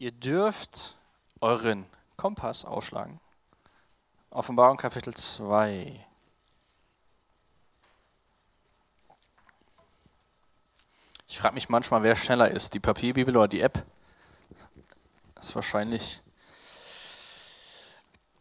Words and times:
Ihr 0.00 0.12
dürft 0.12 0.96
euren 1.40 1.84
Kompass 2.16 2.64
aufschlagen. 2.64 3.18
Offenbarung 4.30 4.76
Kapitel 4.76 5.12
2. 5.12 6.06
Ich 11.26 11.40
frage 11.40 11.56
mich 11.56 11.68
manchmal, 11.68 12.04
wer 12.04 12.14
schneller 12.14 12.48
ist, 12.48 12.74
die 12.74 12.80
Papierbibel 12.80 13.36
oder 13.36 13.48
die 13.48 13.60
App. 13.60 13.84
Das 15.34 15.48
ist 15.48 15.54
wahrscheinlich 15.56 16.20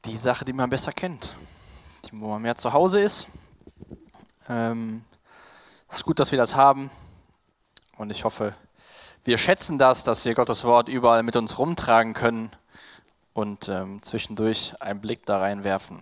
die 0.05 0.15
Sache, 0.15 0.45
die 0.45 0.53
man 0.53 0.69
besser 0.69 0.91
kennt, 0.91 1.33
die, 2.05 2.21
wo 2.21 2.27
man 2.27 2.43
mehr 2.43 2.55
zu 2.55 2.71
Hause 2.71 3.01
ist. 3.01 3.27
Ähm, 4.47 5.03
es 5.89 5.97
ist 5.97 6.03
gut, 6.03 6.19
dass 6.19 6.29
wir 6.29 6.37
das 6.37 6.55
haben 6.55 6.91
und 7.97 8.11
ich 8.11 8.23
hoffe, 8.23 8.53
wir 9.27 9.37
schätzen 9.37 9.77
das, 9.77 10.05
dass 10.05 10.23
wir 10.23 10.33
Gottes 10.35 10.63
Wort 10.63 10.87
überall 10.87 11.21
mit 11.21 11.35
uns 11.35 11.57
rumtragen 11.57 12.13
können 12.13 12.49
und 13.33 13.68
ähm, 13.68 14.01
zwischendurch 14.01 14.73
einen 14.79 15.01
Blick 15.01 15.25
da 15.25 15.39
reinwerfen. 15.39 15.99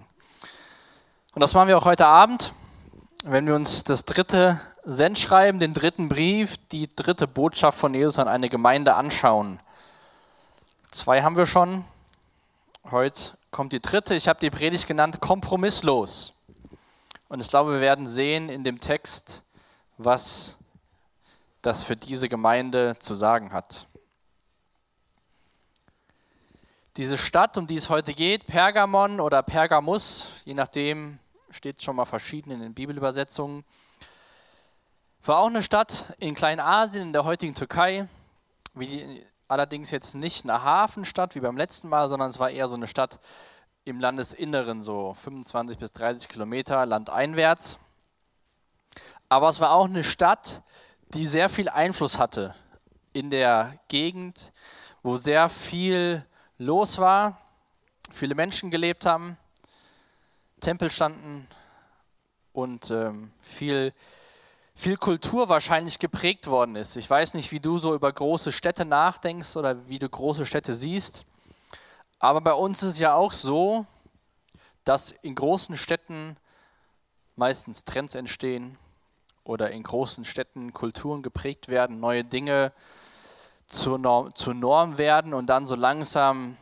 Und 1.34 1.40
das 1.40 1.56
machen 1.56 1.68
wir 1.68 1.76
auch 1.76 1.86
heute 1.86 2.06
Abend, 2.06 2.54
wenn 3.24 3.48
wir 3.48 3.56
uns 3.56 3.84
das 3.84 4.06
dritte 4.06 4.62
Sendschreiben, 4.84 5.60
den 5.60 5.74
dritten 5.74 6.08
Brief, 6.08 6.58
die 6.72 6.88
dritte 6.88 7.26
Botschaft 7.26 7.80
von 7.80 7.96
Jesus 7.96 8.20
an 8.20 8.28
eine 8.28 8.48
Gemeinde 8.48 8.94
anschauen. 8.94 9.60
Zwei 10.92 11.24
haben 11.24 11.36
wir 11.36 11.48
schon. 11.48 11.84
Heute 12.92 13.40
kommt 13.50 13.74
die 13.74 13.82
dritte. 13.82 14.14
Ich 14.14 14.28
habe 14.28 14.40
die 14.40 14.52
Predigt 14.52 14.86
genannt 14.86 15.20
Kompromisslos. 15.20 16.34
Und 17.28 17.40
ich 17.40 17.50
glaube, 17.50 17.74
wir 17.74 17.82
werden 17.82 18.06
sehen 18.06 18.50
in 18.50 18.64
dem 18.64 18.80
Text, 18.80 19.42
was 19.98 20.58
das 21.66 21.84
für 21.84 21.96
diese 21.96 22.30
Gemeinde 22.30 22.96
zu 23.00 23.16
sagen 23.16 23.52
hat. 23.52 23.88
Diese 26.98 27.18
Stadt, 27.18 27.58
um 27.58 27.66
die 27.66 27.76
es 27.76 27.90
heute 27.90 28.14
geht, 28.14 28.46
Pergamon 28.46 29.20
oder 29.20 29.42
Pergamus, 29.42 30.44
je 30.46 30.54
nachdem, 30.54 31.20
steht 31.50 31.82
schon 31.82 31.96
mal 31.96 32.06
verschieden 32.06 32.52
in 32.52 32.60
den 32.60 32.74
Bibelübersetzungen, 32.74 33.66
war 35.24 35.40
auch 35.40 35.48
eine 35.48 35.64
Stadt 35.64 36.14
in 36.20 36.36
Kleinasien, 36.36 37.08
in 37.08 37.14
der 37.14 37.26
heutigen 37.26 37.56
Türkei, 37.56 38.08
wie, 38.76 39.26
allerdings 39.48 39.90
jetzt 39.90 40.14
nicht 40.14 40.44
eine 40.44 40.62
Hafenstadt 40.64 41.34
wie 41.34 41.40
beim 41.40 41.58
letzten 41.58 41.90
Mal, 41.90 42.10
sondern 42.10 42.30
es 42.30 42.40
war 42.40 42.52
eher 42.52 42.68
so 42.68 42.76
eine 42.76 42.88
Stadt 42.88 43.20
im 43.86 44.00
Landesinneren, 44.00 44.84
so 44.84 45.16
25 45.16 45.80
bis 45.80 45.94
30 45.94 46.30
Kilometer 46.30 46.86
landeinwärts. 46.86 47.80
Aber 49.30 49.50
es 49.50 49.60
war 49.60 49.72
auch 49.72 49.86
eine 49.86 50.04
Stadt, 50.04 50.62
die 51.16 51.26
sehr 51.26 51.48
viel 51.48 51.70
Einfluss 51.70 52.18
hatte 52.18 52.54
in 53.14 53.30
der 53.30 53.80
Gegend, 53.88 54.52
wo 55.02 55.16
sehr 55.16 55.48
viel 55.48 56.26
los 56.58 56.98
war, 56.98 57.38
viele 58.12 58.36
Menschen 58.36 58.70
gelebt 58.70 59.06
haben, 59.06 59.38
Tempel 60.60 60.92
standen 60.92 61.48
und 62.52 62.92
ähm, 62.92 63.32
viel 63.42 63.94
viel 64.78 64.98
Kultur 64.98 65.48
wahrscheinlich 65.48 66.00
geprägt 66.00 66.48
worden 66.48 66.76
ist. 66.76 66.98
Ich 66.98 67.10
weiß 67.10 67.36
nicht, 67.36 67.54
wie 67.54 67.62
du 67.62 67.78
so 67.78 67.96
über 67.96 68.12
große 68.12 68.52
Städte 68.52 68.84
nachdenkst 68.84 69.56
oder 69.56 69.88
wie 69.88 70.00
du 70.00 70.10
große 70.10 70.46
Städte 70.46 70.76
siehst, 70.76 71.24
aber 72.20 72.42
bei 72.42 72.54
uns 72.54 72.84
ist 72.84 72.94
es 72.94 73.00
ja 73.00 73.14
auch 73.14 73.32
so, 73.32 73.86
dass 74.84 75.12
in 75.12 75.34
großen 75.34 75.78
Städten 75.78 76.36
meistens 77.38 77.86
Trends 77.86 78.16
entstehen 78.16 78.78
oder 79.46 79.72
in 79.72 79.84
großen 79.84 80.26
Städten 80.26 80.74
Kulturen 80.74 81.22
geprägt 81.22 81.70
werden, 81.70 82.02
neue 82.02 82.26
Dinge 82.26 82.74
zur 83.68 83.98
Norm, 83.98 84.36
zur 84.36 84.54
Norm 84.54 84.98
werden 84.98 85.34
und 85.34 85.46
dann 85.48 85.66
so 85.66 85.76
langsam 85.76 86.58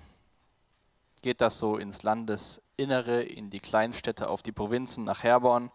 geht 1.24 1.42
das 1.42 1.58
so 1.58 1.78
ins 1.78 2.04
Landesinnere, 2.04 3.24
in 3.24 3.50
die 3.50 3.62
Kleinstädte, 3.62 4.30
auf 4.30 4.44
die 4.44 4.52
Provinzen, 4.52 5.06
nach 5.06 5.24
Herborn. 5.24 5.72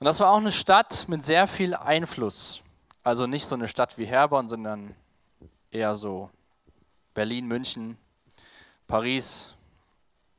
Und 0.00 0.04
das 0.04 0.18
war 0.18 0.32
auch 0.32 0.38
eine 0.38 0.52
Stadt 0.52 1.06
mit 1.08 1.24
sehr 1.24 1.46
viel 1.46 1.74
Einfluss. 1.74 2.62
Also 3.04 3.28
nicht 3.28 3.46
so 3.46 3.54
eine 3.54 3.68
Stadt 3.68 3.96
wie 3.96 4.06
Herborn, 4.06 4.48
sondern 4.48 4.96
eher 5.70 5.94
so 5.94 6.30
Berlin, 7.14 7.46
München, 7.46 7.96
Paris, 8.88 9.54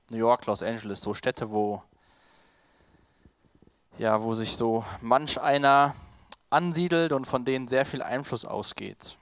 New 0.09 0.17
York, 0.17 0.45
Los 0.45 0.61
Angeles, 0.61 0.99
so 0.99 1.13
Städte, 1.13 1.49
wo 1.49 1.81
ja, 3.97 4.21
wo 4.21 4.33
sich 4.33 4.55
so 4.55 4.83
manch 5.01 5.39
einer 5.39 5.95
ansiedelt 6.49 7.11
und 7.11 7.25
von 7.25 7.45
denen 7.45 7.67
sehr 7.67 7.85
viel 7.85 8.01
Einfluss 8.01 8.45
ausgeht. 8.45 9.17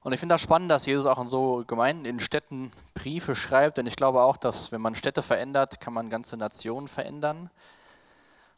Und 0.00 0.12
ich 0.12 0.18
finde 0.18 0.34
das 0.34 0.42
spannend, 0.42 0.70
dass 0.70 0.86
Jesus 0.86 1.06
auch 1.06 1.20
in 1.20 1.28
so 1.28 1.62
Gemeinden, 1.66 2.04
in 2.04 2.18
Städten 2.18 2.72
Briefe 2.94 3.36
schreibt, 3.36 3.78
denn 3.78 3.86
ich 3.86 3.94
glaube 3.94 4.22
auch, 4.22 4.36
dass 4.36 4.72
wenn 4.72 4.80
man 4.80 4.96
Städte 4.96 5.22
verändert, 5.22 5.80
kann 5.80 5.94
man 5.94 6.10
ganze 6.10 6.36
Nationen 6.36 6.88
verändern. 6.88 7.50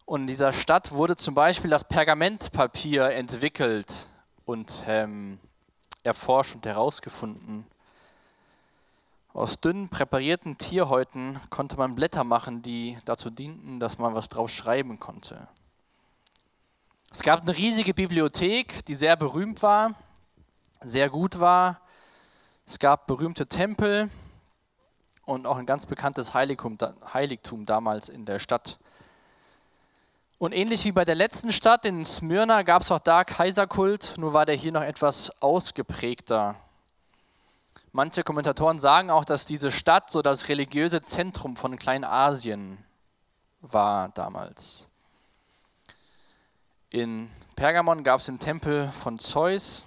Und 0.06 0.22
in 0.22 0.26
dieser 0.26 0.52
Stadt 0.52 0.92
wurde 0.92 1.16
zum 1.16 1.34
Beispiel 1.34 1.70
das 1.70 1.84
Pergamentpapier 1.84 3.10
entwickelt 3.10 4.08
und 4.46 4.84
ähm, 4.86 5.38
erforscht 6.02 6.54
und 6.54 6.66
herausgefunden. 6.66 7.66
Aus 9.34 9.58
dünnen 9.58 9.88
präparierten 9.88 10.58
Tierhäuten 10.58 11.40
konnte 11.50 11.76
man 11.76 11.96
Blätter 11.96 12.22
machen, 12.22 12.62
die 12.62 12.96
dazu 13.04 13.30
dienten, 13.30 13.80
dass 13.80 13.98
man 13.98 14.14
was 14.14 14.28
drauf 14.28 14.48
schreiben 14.48 15.00
konnte. 15.00 15.48
Es 17.10 17.20
gab 17.20 17.40
eine 17.42 17.56
riesige 17.56 17.94
Bibliothek, 17.94 18.84
die 18.84 18.94
sehr 18.94 19.16
berühmt 19.16 19.60
war, 19.60 19.94
sehr 20.84 21.10
gut 21.10 21.40
war. 21.40 21.80
Es 22.64 22.78
gab 22.78 23.08
berühmte 23.08 23.48
Tempel 23.48 24.08
und 25.24 25.48
auch 25.48 25.56
ein 25.56 25.66
ganz 25.66 25.84
bekanntes 25.84 26.32
Heiligtum, 26.32 26.78
Heiligtum 27.12 27.66
damals 27.66 28.08
in 28.08 28.26
der 28.26 28.38
Stadt. 28.38 28.78
Und 30.38 30.52
ähnlich 30.52 30.84
wie 30.84 30.92
bei 30.92 31.04
der 31.04 31.16
letzten 31.16 31.50
Stadt 31.50 31.84
in 31.86 32.04
Smyrna 32.04 32.62
gab 32.62 32.82
es 32.82 32.92
auch 32.92 33.00
da 33.00 33.24
Kaiserkult, 33.24 34.14
nur 34.16 34.32
war 34.32 34.46
der 34.46 34.54
hier 34.54 34.70
noch 34.70 34.82
etwas 34.82 35.42
ausgeprägter. 35.42 36.54
Manche 37.96 38.24
Kommentatoren 38.24 38.80
sagen 38.80 39.08
auch, 39.08 39.24
dass 39.24 39.46
diese 39.46 39.70
Stadt 39.70 40.10
so 40.10 40.20
das 40.20 40.48
religiöse 40.48 41.00
Zentrum 41.00 41.54
von 41.54 41.76
Kleinasien 41.76 42.84
war 43.60 44.08
damals. 44.08 44.88
In 46.90 47.30
Pergamon 47.54 48.02
gab 48.02 48.18
es 48.18 48.26
den 48.26 48.40
Tempel 48.40 48.90
von 48.90 49.20
Zeus 49.20 49.86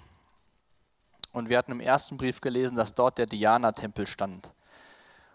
und 1.32 1.50
wir 1.50 1.58
hatten 1.58 1.72
im 1.72 1.80
ersten 1.80 2.16
Brief 2.16 2.40
gelesen, 2.40 2.76
dass 2.76 2.94
dort 2.94 3.18
der 3.18 3.26
Diana-Tempel 3.26 4.06
stand. 4.06 4.54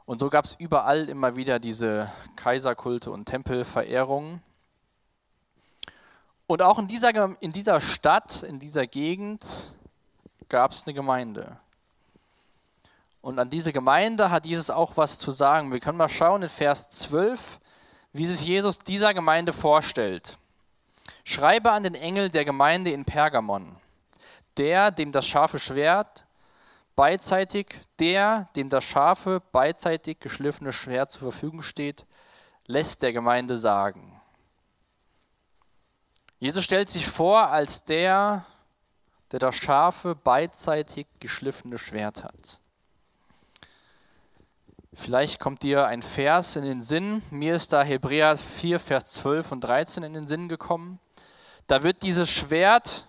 Und 0.08 0.20
so 0.20 0.32
gab 0.32 0.46
es 0.46 0.56
überall 0.56 1.10
immer 1.10 1.36
wieder 1.36 1.60
diese 1.60 2.12
Kaiserkulte 2.36 3.12
und 3.12 3.26
Tempelverehrungen. 3.26 4.42
Und 6.48 6.64
auch 6.64 6.80
in 6.80 6.88
dieser, 6.88 7.40
in 7.40 7.52
dieser 7.52 7.82
Stadt, 7.82 8.42
in 8.42 8.58
dieser 8.58 8.88
Gegend 8.88 9.76
gab 10.50 10.72
es 10.72 10.88
eine 10.88 10.96
Gemeinde. 10.96 11.60
Und 13.24 13.40
an 13.40 13.50
diese 13.50 13.72
Gemeinde 13.72 14.32
hat 14.32 14.46
Jesus 14.46 14.70
auch 14.70 14.98
was 14.98 15.18
zu 15.18 15.32
sagen. 15.32 15.72
Wir 15.72 15.80
können 15.80 15.98
mal 15.98 16.10
schauen 16.10 16.44
in 16.44 16.50
Vers 16.50 16.90
12, 16.90 17.62
wie 18.12 18.26
sich 18.26 18.46
Jesus 18.46 18.80
dieser 18.80 19.14
Gemeinde 19.14 19.54
vorstellt. 19.54 20.38
Schreibe 21.24 21.72
an 21.72 21.84
den 21.84 21.96
Engel 21.96 22.30
der 22.30 22.44
Gemeinde 22.44 22.92
in 22.92 23.06
Pergamon, 23.06 23.78
der, 24.58 24.92
dem 24.92 25.14
das 25.14 25.26
scharfe 25.26 25.58
Schwert 25.58 26.26
beidseitig, 26.98 27.80
der, 27.98 28.50
dem 28.58 28.68
das 28.68 28.84
scharfe, 28.84 29.42
beidseitig 29.54 30.20
geschliffene 30.20 30.74
Schwert 30.74 31.10
zur 31.10 31.32
Verfügung 31.32 31.62
steht, 31.62 32.06
lässt 32.66 33.02
der 33.04 33.14
Gemeinde 33.14 33.58
sagen. 33.58 34.22
Jesus 36.40 36.66
stellt 36.66 36.90
sich 36.90 37.08
vor 37.08 37.48
als 37.48 37.86
der, 37.86 38.46
der 39.32 39.40
das 39.40 39.56
scharfe, 39.56 40.14
beidseitig 40.14 41.08
geschliffene 41.22 41.78
Schwert 41.78 42.26
hat. 42.26 42.60
Vielleicht 44.96 45.40
kommt 45.40 45.64
dir 45.64 45.86
ein 45.88 46.02
Vers 46.02 46.56
in 46.56 46.64
den 46.64 46.82
Sinn. 46.82 47.22
Mir 47.32 47.56
ist 47.56 47.74
da 47.74 47.84
Hebräer 47.84 48.38
4, 48.38 48.80
Vers 48.80 49.14
12 49.14 49.52
und 49.52 49.62
13 49.62 50.04
in 50.04 50.14
den 50.14 50.28
Sinn 50.28 50.48
gekommen. 50.48 51.00
Da 51.68 51.84
wird 51.84 52.04
dieses 52.04 52.30
Schwert 52.30 53.08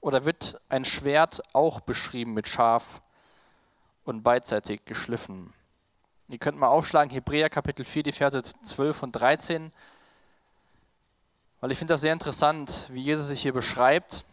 oder 0.00 0.24
wird 0.24 0.58
ein 0.68 0.84
Schwert 0.84 1.42
auch 1.52 1.80
beschrieben 1.80 2.34
mit 2.34 2.48
scharf 2.48 3.02
und 4.04 4.22
beidseitig 4.22 4.84
geschliffen. 4.84 5.52
Ihr 6.28 6.38
könnt 6.38 6.58
mal 6.58 6.68
aufschlagen, 6.68 7.10
Hebräer 7.10 7.50
Kapitel 7.50 7.84
4, 7.84 8.02
die 8.04 8.12
Verse 8.12 8.42
12 8.42 9.02
und 9.02 9.12
13 9.12 9.70
weil 11.64 11.72
ich 11.72 11.78
finde 11.78 11.94
das 11.94 12.02
sehr 12.02 12.12
interessant, 12.12 12.90
wie 12.90 13.00
Jesus 13.00 13.28
sich 13.28 13.40
hier 13.40 13.54
beschreibt, 13.54 14.26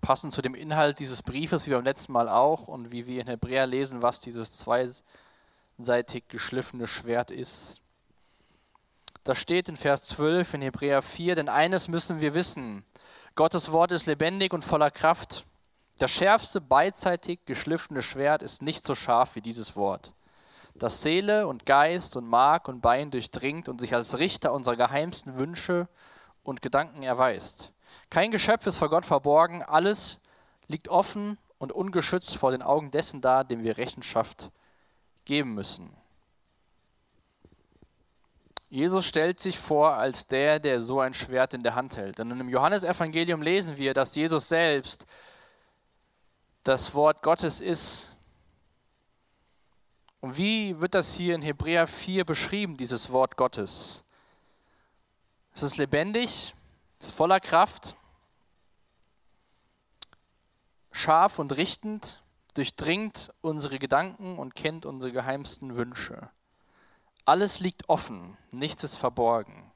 passend 0.00 0.32
zu 0.32 0.40
dem 0.40 0.54
Inhalt 0.54 1.00
dieses 1.00 1.20
Briefes, 1.20 1.66
wie 1.66 1.72
beim 1.72 1.82
letzten 1.82 2.12
Mal 2.12 2.28
auch, 2.28 2.68
und 2.68 2.92
wie 2.92 3.08
wir 3.08 3.20
in 3.20 3.26
Hebräer 3.26 3.66
lesen, 3.66 4.02
was 4.02 4.20
dieses 4.20 4.56
zweiseitig 5.76 6.24
geschliffene 6.28 6.86
Schwert 6.86 7.30
ist. 7.30 7.80
Da 9.24 9.34
steht 9.34 9.68
in 9.68 9.76
Vers 9.76 10.04
12 10.04 10.54
in 10.54 10.62
Hebräer 10.62 11.02
4, 11.02 11.34
denn 11.34 11.48
eines 11.48 11.88
müssen 11.88 12.20
wir 12.20 12.34
wissen, 12.34 12.84
Gottes 13.34 13.72
Wort 13.72 13.92
ist 13.92 14.06
lebendig 14.06 14.54
und 14.54 14.64
voller 14.64 14.90
Kraft. 14.90 15.44
Das 15.98 16.10
schärfste 16.10 16.60
beidseitig 16.60 17.40
geschliffene 17.44 18.02
Schwert 18.02 18.42
ist 18.42 18.62
nicht 18.62 18.84
so 18.84 18.94
scharf 18.94 19.34
wie 19.34 19.40
dieses 19.40 19.76
Wort, 19.76 20.12
das 20.74 21.02
Seele 21.02 21.46
und 21.46 21.66
Geist 21.66 22.16
und 22.16 22.26
Mark 22.26 22.68
und 22.68 22.80
Bein 22.80 23.10
durchdringt 23.10 23.68
und 23.68 23.80
sich 23.80 23.94
als 23.94 24.18
Richter 24.18 24.52
unserer 24.52 24.76
geheimsten 24.76 25.36
Wünsche 25.36 25.88
und 26.42 26.62
Gedanken 26.62 27.02
erweist. 27.02 27.72
Kein 28.10 28.30
Geschöpf 28.30 28.66
ist 28.66 28.76
vor 28.76 28.90
Gott 28.90 29.06
verborgen, 29.06 29.62
alles 29.62 30.20
liegt 30.68 30.88
offen 30.88 31.38
und 31.58 31.72
ungeschützt 31.72 32.36
vor 32.36 32.50
den 32.50 32.62
Augen 32.62 32.90
dessen 32.90 33.20
da, 33.20 33.42
dem 33.42 33.64
wir 33.64 33.78
Rechenschaft 33.78 34.50
geben 35.26 35.54
müssen. 35.54 35.94
Jesus 38.68 39.06
stellt 39.06 39.38
sich 39.38 39.58
vor 39.58 39.92
als 39.92 40.26
der, 40.26 40.58
der 40.58 40.82
so 40.82 41.00
ein 41.00 41.14
Schwert 41.14 41.54
in 41.54 41.62
der 41.62 41.74
Hand 41.74 41.96
hält. 41.96 42.18
Und 42.18 42.32
im 42.32 42.48
Johannesevangelium 42.48 43.42
lesen 43.42 43.76
wir, 43.76 43.94
dass 43.94 44.14
Jesus 44.14 44.48
selbst 44.48 45.06
das 46.64 46.94
Wort 46.94 47.22
Gottes 47.22 47.60
ist. 47.60 48.18
Und 50.20 50.36
wie 50.36 50.80
wird 50.80 50.94
das 50.94 51.14
hier 51.14 51.34
in 51.34 51.42
Hebräer 51.42 51.86
4 51.86 52.24
beschrieben, 52.24 52.76
dieses 52.76 53.10
Wort 53.12 53.36
Gottes? 53.36 54.02
Es 55.54 55.62
ist 55.62 55.76
lebendig, 55.76 56.54
es 56.98 57.06
ist 57.06 57.14
voller 57.14 57.40
Kraft, 57.40 57.94
scharf 60.90 61.38
und 61.38 61.56
richtend, 61.56 62.20
durchdringt 62.56 63.32
unsere 63.40 63.78
Gedanken 63.78 64.38
und 64.38 64.54
kennt 64.54 64.86
unsere 64.86 65.12
geheimsten 65.12 65.76
Wünsche. 65.76 66.30
Alles 67.24 67.60
liegt 67.60 67.88
offen, 67.88 68.36
nichts 68.50 68.84
ist 68.84 68.96
verborgen. 68.96 69.70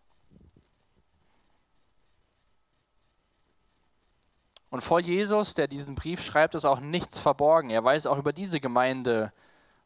Und 4.71 4.82
vor 4.82 5.00
Jesus, 5.00 5.55
der 5.55 5.67
diesen 5.67 5.97
Brief 5.97 6.23
schreibt, 6.23 6.55
ist 6.55 6.65
auch 6.65 6.79
nichts 6.79 7.19
verborgen. 7.19 7.71
Er 7.71 7.82
weiß 7.82 8.06
auch 8.06 8.19
über 8.19 8.32
diese 8.32 8.61
Gemeinde, 8.61 9.32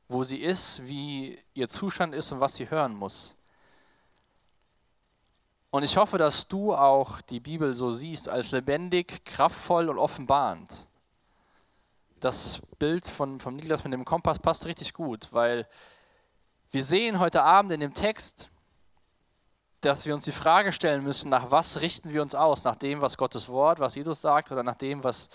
wo 0.08 0.22
sie 0.24 0.38
ist, 0.38 0.86
wie 0.86 1.38
ihr 1.54 1.68
Zustand 1.68 2.14
ist 2.14 2.30
und 2.32 2.40
was 2.40 2.56
sie 2.56 2.68
hören 2.70 2.94
muss. 2.94 3.34
Und 5.70 5.82
ich 5.82 5.96
hoffe, 5.96 6.18
dass 6.18 6.46
du 6.46 6.74
auch 6.74 7.20
die 7.22 7.40
Bibel 7.40 7.74
so 7.74 7.90
siehst, 7.90 8.28
als 8.28 8.52
lebendig, 8.52 9.24
kraftvoll 9.24 9.88
und 9.88 9.98
offenbarend. 9.98 10.86
Das 12.24 12.62
Bild 12.78 13.06
von, 13.06 13.38
von 13.38 13.54
Niklas 13.54 13.84
mit 13.84 13.92
dem 13.92 14.06
Kompass 14.06 14.38
passt 14.38 14.64
richtig 14.64 14.94
gut, 14.94 15.28
weil 15.32 15.68
wir 16.70 16.82
sehen 16.82 17.18
heute 17.18 17.42
Abend 17.42 17.70
in 17.70 17.80
dem 17.80 17.92
Text, 17.92 18.48
dass 19.82 20.06
wir 20.06 20.14
uns 20.14 20.24
die 20.24 20.32
Frage 20.32 20.72
stellen 20.72 21.04
müssen, 21.04 21.28
nach 21.28 21.50
was 21.50 21.82
richten 21.82 22.14
wir 22.14 22.22
uns 22.22 22.34
aus? 22.34 22.64
Nach 22.64 22.76
dem, 22.76 23.02
was 23.02 23.18
Gottes 23.18 23.50
Wort, 23.50 23.78
was 23.78 23.94
Jesus 23.94 24.22
sagt, 24.22 24.50
oder 24.50 24.62
nach 24.62 24.76
dem, 24.76 25.04
was 25.04 25.28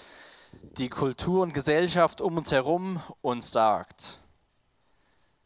die 0.80 0.90
Kultur 0.90 1.44
und 1.44 1.54
Gesellschaft 1.54 2.22
um 2.22 2.38
uns 2.38 2.52
herum 2.52 3.00
uns 3.22 3.52
sagt? 3.52 4.18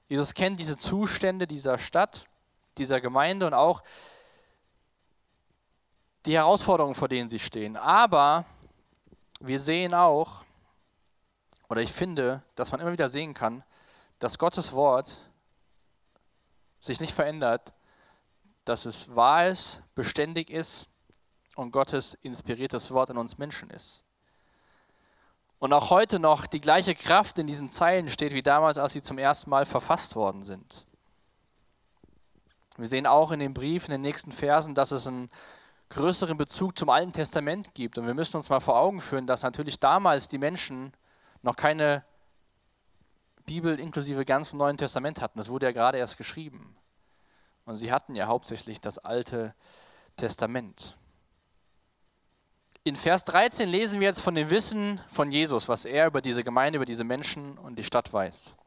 Jesus 0.07 0.33
kennt 0.33 0.61
diese 0.61 0.77
Zustände 0.77 1.45
dieser 1.45 1.77
Stadt, 1.77 2.25
dieser 2.77 3.01
Gemeinde 3.01 3.47
und 3.47 3.53
auch 3.53 3.83
die 6.25 6.35
Herausforderungen, 6.35 6.95
vor 6.95 7.09
denen 7.09 7.27
sie 7.27 7.39
stehen. 7.39 7.75
Aber 7.75 8.45
wir 9.41 9.59
sehen 9.59 9.93
auch, 9.93 10.45
oder 11.73 11.81
ich 11.81 11.91
finde, 11.91 12.43
dass 12.55 12.71
man 12.71 12.79
immer 12.79 12.91
wieder 12.93 13.09
sehen 13.09 13.33
kann, 13.33 13.63
dass 14.19 14.37
Gottes 14.37 14.71
Wort 14.71 15.19
sich 16.79 17.01
nicht 17.01 17.13
verändert 17.13 17.73
dass 18.65 18.85
es 18.85 19.13
wahr 19.15 19.47
ist, 19.47 19.81
beständig 19.95 20.49
ist 20.49 20.87
und 21.55 21.71
Gottes 21.71 22.13
inspiriertes 22.21 22.91
Wort 22.91 23.09
in 23.09 23.17
uns 23.17 23.37
Menschen 23.37 23.69
ist. 23.69 24.03
Und 25.59 25.73
auch 25.73 25.89
heute 25.89 26.19
noch 26.19 26.45
die 26.45 26.61
gleiche 26.61 26.95
Kraft 26.95 27.39
in 27.39 27.47
diesen 27.47 27.69
Zeilen 27.69 28.09
steht 28.09 28.33
wie 28.33 28.43
damals, 28.43 28.77
als 28.77 28.93
sie 28.93 29.01
zum 29.01 29.17
ersten 29.17 29.49
Mal 29.49 29.65
verfasst 29.65 30.15
worden 30.15 30.43
sind. 30.43 30.85
Wir 32.77 32.87
sehen 32.87 33.05
auch 33.05 33.31
in 33.31 33.39
dem 33.39 33.53
Brief, 33.53 33.85
in 33.85 33.91
den 33.91 34.01
nächsten 34.01 34.31
Versen, 34.31 34.75
dass 34.75 34.91
es 34.91 35.07
einen 35.07 35.29
größeren 35.89 36.37
Bezug 36.37 36.77
zum 36.77 36.89
Alten 36.89 37.13
Testament 37.13 37.73
gibt. 37.75 37.97
Und 37.97 38.07
wir 38.07 38.13
müssen 38.13 38.37
uns 38.37 38.49
mal 38.49 38.59
vor 38.59 38.77
Augen 38.77 38.99
führen, 38.99 39.27
dass 39.27 39.43
natürlich 39.43 39.79
damals 39.79 40.27
die 40.27 40.39
Menschen 40.39 40.91
noch 41.43 41.55
keine 41.55 42.03
Bibel 43.45 43.79
inklusive 43.79 44.25
ganz 44.25 44.53
Neuen 44.53 44.77
Testament 44.77 45.21
hatten. 45.21 45.37
Das 45.37 45.49
wurde 45.49 45.67
ja 45.67 45.71
gerade 45.71 45.97
erst 45.97 46.17
geschrieben. 46.17 46.75
Und 47.65 47.77
sie 47.77 47.91
hatten 47.91 48.15
ja 48.15 48.27
hauptsächlich 48.27 48.81
das 48.81 48.97
Alte 48.97 49.53
Testament. 50.17 50.97
In 52.85 52.95
Vers 52.95 53.23
13 53.25 53.69
lesen 53.69 54.01
wir 54.01 54.07
jetzt 54.07 54.19
von 54.19 54.35
dem 54.35 54.49
Wissen 54.49 54.99
von 55.07 55.31
Jesus, 55.31 55.69
was 55.69 55.85
er 55.85 56.07
über 56.07 56.21
diese 56.21 56.43
Gemeinde, 56.43 56.77
über 56.77 56.85
diese 56.85 57.05
Menschen 57.05 57.57
und 57.57 57.77
die 57.77 57.83
Stadt 57.83 58.11
weiß. 58.11 58.57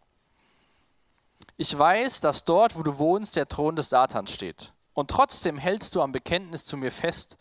Ich 1.58 1.76
weiß, 1.76 2.20
dass 2.20 2.44
dort, 2.44 2.76
wo 2.76 2.82
du 2.82 2.98
wohnst, 2.98 3.36
der 3.36 3.48
Thron 3.48 3.76
des 3.76 3.90
Satans 3.90 4.30
steht. 4.32 4.72
Und 4.94 5.10
trotzdem 5.10 5.58
hältst 5.58 5.94
du 5.94 6.02
am 6.02 6.12
Bekenntnis 6.12 6.64
zu 6.64 6.78
mir 6.78 6.90
fest. 6.90 7.36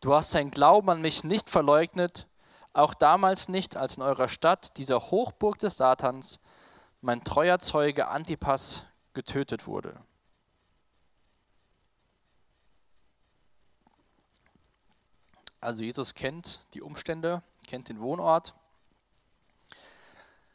Du 0.00 0.14
hast 0.14 0.34
deinen 0.34 0.50
Glauben 0.50 0.88
an 0.90 1.00
mich 1.00 1.24
nicht 1.24 1.50
verleugnet, 1.50 2.28
auch 2.74 2.92
damals 2.92 3.48
nicht, 3.48 3.76
als 3.76 3.96
in 3.96 4.02
eurer 4.02 4.28
Stadt, 4.28 4.76
dieser 4.76 5.10
Hochburg 5.10 5.58
des 5.58 5.76
Satans, 5.76 6.40
mein 7.00 7.24
treuer 7.24 7.58
Zeuge 7.60 8.08
Antipas 8.08 8.84
getötet 9.14 9.66
wurde. 9.66 9.94
Also 15.60 15.82
Jesus 15.82 16.14
kennt 16.14 16.60
die 16.74 16.82
Umstände, 16.82 17.42
kennt 17.66 17.88
den 17.88 18.00
Wohnort, 18.00 18.54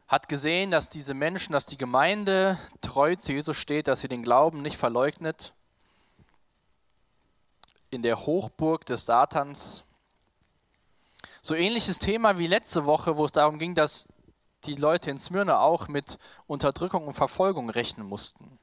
hat 0.07 0.27
gesehen, 0.27 0.71
dass 0.71 0.89
diese 0.89 1.13
Menschen, 1.13 1.54
dass 1.54 1.68
die 1.68 1.77
Gemeinde 1.77 2.60
treu 2.81 3.16
zu 3.16 3.31
Jesus 3.31 3.57
steht, 3.57 3.88
dass 3.88 4.01
sie 4.01 4.07
den 4.07 4.24
Glauben 4.24 4.62
nicht 4.62 4.77
verleugnet. 4.77 5.54
In 7.92 8.01
der 8.01 8.25
Hochburg 8.25 8.86
des 8.86 9.06
Satans. 9.06 9.83
So 11.42 11.56
ähnliches 11.56 12.00
Thema 12.00 12.38
wie 12.38 12.48
letzte 12.48 12.86
Woche, 12.86 13.18
wo 13.18 13.26
es 13.26 13.32
darum 13.32 13.60
ging, 13.60 13.76
dass 13.76 14.08
die 14.66 14.76
Leute 14.76 15.10
in 15.10 15.18
Smyrna 15.18 15.60
auch 15.60 15.88
mit 15.88 16.18
Unterdrückung 16.48 17.08
und 17.08 17.14
Verfolgung 17.14 17.70
rechnen 17.70 18.06
mussten. 18.06 18.60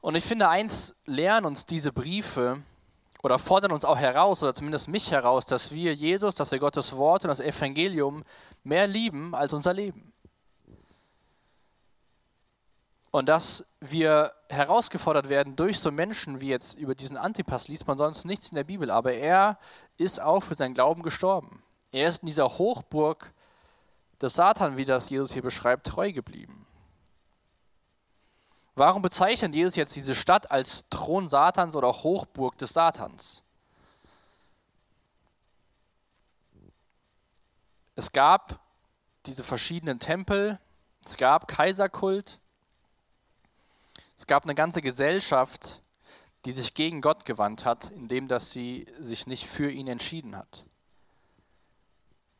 Und 0.00 0.14
ich 0.14 0.24
finde, 0.24 0.48
eins 0.48 0.94
lernen 1.04 1.46
uns 1.46 1.66
diese 1.66 1.92
Briefe, 1.92 2.62
oder 3.22 3.38
fordern 3.38 3.72
uns 3.72 3.84
auch 3.84 3.98
heraus, 3.98 4.42
oder 4.42 4.54
zumindest 4.54 4.88
mich 4.88 5.10
heraus, 5.10 5.44
dass 5.44 5.72
wir 5.72 5.94
Jesus, 5.94 6.36
dass 6.36 6.52
wir 6.52 6.58
Gottes 6.58 6.96
Wort 6.96 7.24
und 7.24 7.28
das 7.28 7.40
Evangelium 7.40 8.22
mehr 8.62 8.86
lieben 8.86 9.34
als 9.34 9.52
unser 9.52 9.74
Leben. 9.74 10.12
Und 13.10 13.28
dass 13.28 13.64
wir 13.80 14.32
herausgefordert 14.48 15.28
werden 15.28 15.56
durch 15.56 15.78
so 15.78 15.90
Menschen 15.90 16.40
wie 16.40 16.48
jetzt 16.48 16.78
über 16.78 16.94
diesen 16.94 17.16
Antipas 17.16 17.68
liest 17.68 17.86
man 17.86 17.96
sonst 17.96 18.24
nichts 18.24 18.50
in 18.50 18.56
der 18.56 18.64
Bibel, 18.64 18.90
aber 18.90 19.14
er 19.14 19.58
ist 19.96 20.20
auch 20.20 20.40
für 20.40 20.54
seinen 20.54 20.74
Glauben 20.74 21.02
gestorben. 21.02 21.62
Er 21.90 22.08
ist 22.08 22.22
in 22.22 22.26
dieser 22.26 22.58
Hochburg 22.58 23.32
des 24.20 24.34
Satan, 24.34 24.76
wie 24.76 24.84
das 24.84 25.08
Jesus 25.10 25.32
hier 25.32 25.42
beschreibt, 25.42 25.86
treu 25.86 26.12
geblieben. 26.12 26.66
Warum 28.74 29.02
bezeichnet 29.02 29.54
Jesus 29.54 29.76
jetzt 29.76 29.96
diese 29.96 30.14
Stadt 30.14 30.50
als 30.50 30.84
Thron 30.90 31.28
Satans 31.28 31.74
oder 31.74 31.88
Hochburg 31.88 32.56
des 32.58 32.72
Satans? 32.72 33.42
Es 37.96 38.12
gab 38.12 38.60
diese 39.26 39.42
verschiedenen 39.42 39.98
Tempel, 39.98 40.60
es 41.04 41.16
gab 41.16 41.48
Kaiserkult, 41.48 42.38
es 44.18 44.26
gab 44.26 44.44
eine 44.44 44.54
ganze 44.54 44.82
Gesellschaft, 44.82 45.80
die 46.44 46.52
sich 46.52 46.74
gegen 46.74 47.00
Gott 47.00 47.24
gewandt 47.24 47.64
hat, 47.64 47.90
indem 47.90 48.28
dass 48.28 48.50
sie 48.50 48.86
sich 49.00 49.26
nicht 49.26 49.46
für 49.46 49.70
ihn 49.70 49.88
entschieden 49.88 50.36
hat. 50.36 50.66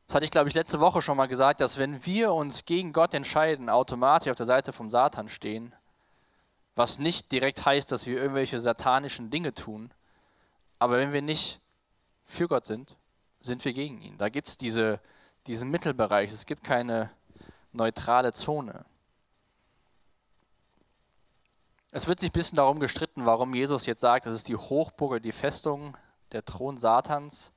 Das 0.06 0.16
hatte 0.16 0.24
ich, 0.26 0.30
glaube 0.30 0.48
ich, 0.48 0.54
letzte 0.54 0.80
Woche 0.80 1.00
schon 1.00 1.16
mal 1.16 1.28
gesagt, 1.28 1.62
dass 1.62 1.78
wenn 1.78 2.04
wir 2.04 2.34
uns 2.34 2.66
gegen 2.66 2.92
Gott 2.92 3.14
entscheiden, 3.14 3.70
automatisch 3.70 4.30
auf 4.30 4.36
der 4.36 4.46
Seite 4.46 4.74
vom 4.74 4.90
Satan 4.90 5.28
stehen 5.28 5.72
was 6.78 7.00
nicht 7.00 7.32
direkt 7.32 7.66
heißt, 7.66 7.90
dass 7.90 8.06
wir 8.06 8.16
irgendwelche 8.16 8.60
satanischen 8.60 9.30
Dinge 9.30 9.52
tun. 9.52 9.90
Aber 10.78 10.96
wenn 10.98 11.12
wir 11.12 11.22
nicht 11.22 11.60
für 12.24 12.46
Gott 12.46 12.64
sind, 12.64 12.96
sind 13.40 13.64
wir 13.64 13.72
gegen 13.72 14.00
ihn. 14.00 14.16
Da 14.16 14.28
gibt 14.28 14.46
es 14.46 14.56
diese, 14.56 15.00
diesen 15.48 15.70
Mittelbereich. 15.70 16.32
Es 16.32 16.46
gibt 16.46 16.62
keine 16.62 17.10
neutrale 17.72 18.32
Zone. 18.32 18.84
Es 21.90 22.06
wird 22.06 22.20
sich 22.20 22.30
ein 22.30 22.32
bisschen 22.32 22.56
darum 22.56 22.80
gestritten, 22.80 23.24
warum 23.24 23.54
Jesus 23.54 23.86
jetzt 23.86 24.00
sagt, 24.00 24.26
das 24.26 24.34
ist 24.34 24.48
die 24.48 24.56
Hochburg, 24.56 25.22
die 25.22 25.32
Festung, 25.32 25.96
der 26.32 26.44
Thron 26.44 26.76
Satans. 26.76 27.52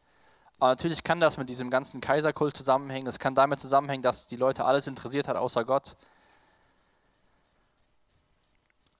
Aber 0.57 0.69
natürlich 0.69 1.03
kann 1.03 1.19
das 1.19 1.38
mit 1.38 1.50
diesem 1.50 1.69
ganzen 1.69 2.00
Kaiserkult 2.00 2.55
zusammenhängen. 2.55 3.07
Es 3.07 3.19
kann 3.19 3.35
damit 3.35 3.59
zusammenhängen, 3.59 4.03
dass 4.03 4.27
die 4.27 4.35
Leute 4.38 4.63
alles 4.63 4.88
interessiert 4.88 5.27
hat 5.27 5.35
außer 5.35 5.65
Gott. 5.65 5.97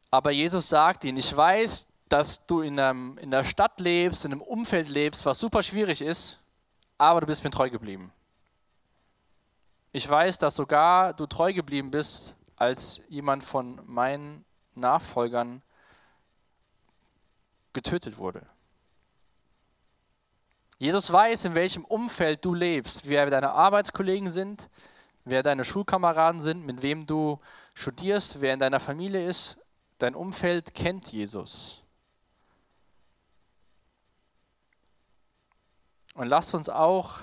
Aber 0.10 0.32
Jesus 0.32 0.68
sagt 0.68 1.06
ihnen, 1.06 1.18
ich 1.18 1.36
weiß, 1.36 1.88
dass 2.10 2.46
du 2.46 2.62
in, 2.62 2.78
einem, 2.78 3.18
in 3.20 3.32
der 3.32 3.46
Stadt 3.46 3.80
lebst, 3.80 4.26
in 4.26 4.34
einem 4.34 4.42
Umfeld 4.42 4.90
lebst, 4.90 5.26
was 5.26 5.40
super 5.40 5.64
schwierig 5.64 6.02
ist, 6.02 6.40
aber 6.98 7.22
du 7.22 7.28
bist 7.28 7.44
mir 7.46 7.52
treu 7.52 7.70
geblieben. 7.70 8.12
Ich 9.94 10.10
weiß, 10.10 10.38
dass 10.40 10.56
sogar 10.56 11.14
du 11.14 11.26
treu 11.26 11.54
geblieben 11.54 11.90
bist, 11.90 12.36
als 12.58 13.02
jemand 13.08 13.46
von 13.46 13.80
meinen 13.86 14.44
Nachfolgern 14.76 15.62
getötet 17.74 18.18
wurde. 18.18 18.46
Jesus 20.78 21.12
weiß, 21.12 21.46
in 21.46 21.56
welchem 21.56 21.86
Umfeld 21.86 22.44
du 22.44 22.54
lebst, 22.54 23.08
wer 23.08 23.30
deine 23.30 23.52
Arbeitskollegen 23.52 24.32
sind, 24.32 24.70
wer 25.26 25.44
deine 25.44 25.64
Schulkameraden 25.64 26.42
sind, 26.42 26.66
mit 26.66 26.82
wem 26.82 27.06
du 27.06 27.40
studierst, 27.76 28.42
wer 28.42 28.54
in 28.54 28.60
deiner 28.60 28.80
Familie 28.80 29.28
ist. 29.28 29.58
Dein 30.00 30.16
Umfeld 30.16 30.74
kennt 30.74 31.12
Jesus. 31.12 31.84
Und 36.16 36.28
lasst 36.28 36.56
uns 36.56 36.68
auch 36.68 37.20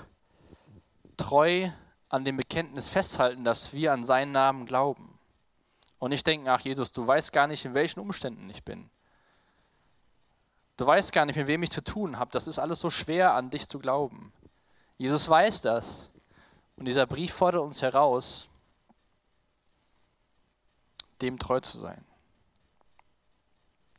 treu 1.17 1.69
an 2.07 2.23
dem 2.23 2.37
Bekenntnis 2.37 2.89
festhalten, 2.89 3.43
dass 3.43 3.73
wir 3.73 3.93
an 3.93 4.03
seinen 4.03 4.31
Namen 4.31 4.65
glauben. 4.65 5.08
Und 5.99 6.09
nicht 6.09 6.25
denken, 6.25 6.47
ach 6.47 6.61
Jesus, 6.61 6.91
du 6.91 7.05
weißt 7.05 7.31
gar 7.33 7.47
nicht, 7.47 7.65
in 7.65 7.73
welchen 7.73 7.99
Umständen 7.99 8.49
ich 8.49 8.63
bin. 8.63 8.89
Du 10.77 10.85
weißt 10.85 11.11
gar 11.11 11.25
nicht, 11.25 11.35
mit 11.35 11.47
wem 11.47 11.61
ich 11.61 11.71
zu 11.71 11.83
tun 11.83 12.17
habe. 12.17 12.31
Das 12.31 12.47
ist 12.47 12.57
alles 12.57 12.79
so 12.79 12.89
schwer, 12.89 13.33
an 13.33 13.49
dich 13.49 13.67
zu 13.67 13.79
glauben. 13.79 14.31
Jesus 14.97 15.27
weiß 15.27 15.61
das. 15.61 16.09
Und 16.77 16.85
dieser 16.85 17.05
Brief 17.05 17.33
fordert 17.33 17.63
uns 17.63 17.81
heraus, 17.81 18.49
dem 21.21 21.37
treu 21.37 21.59
zu 21.59 21.77
sein. 21.77 22.05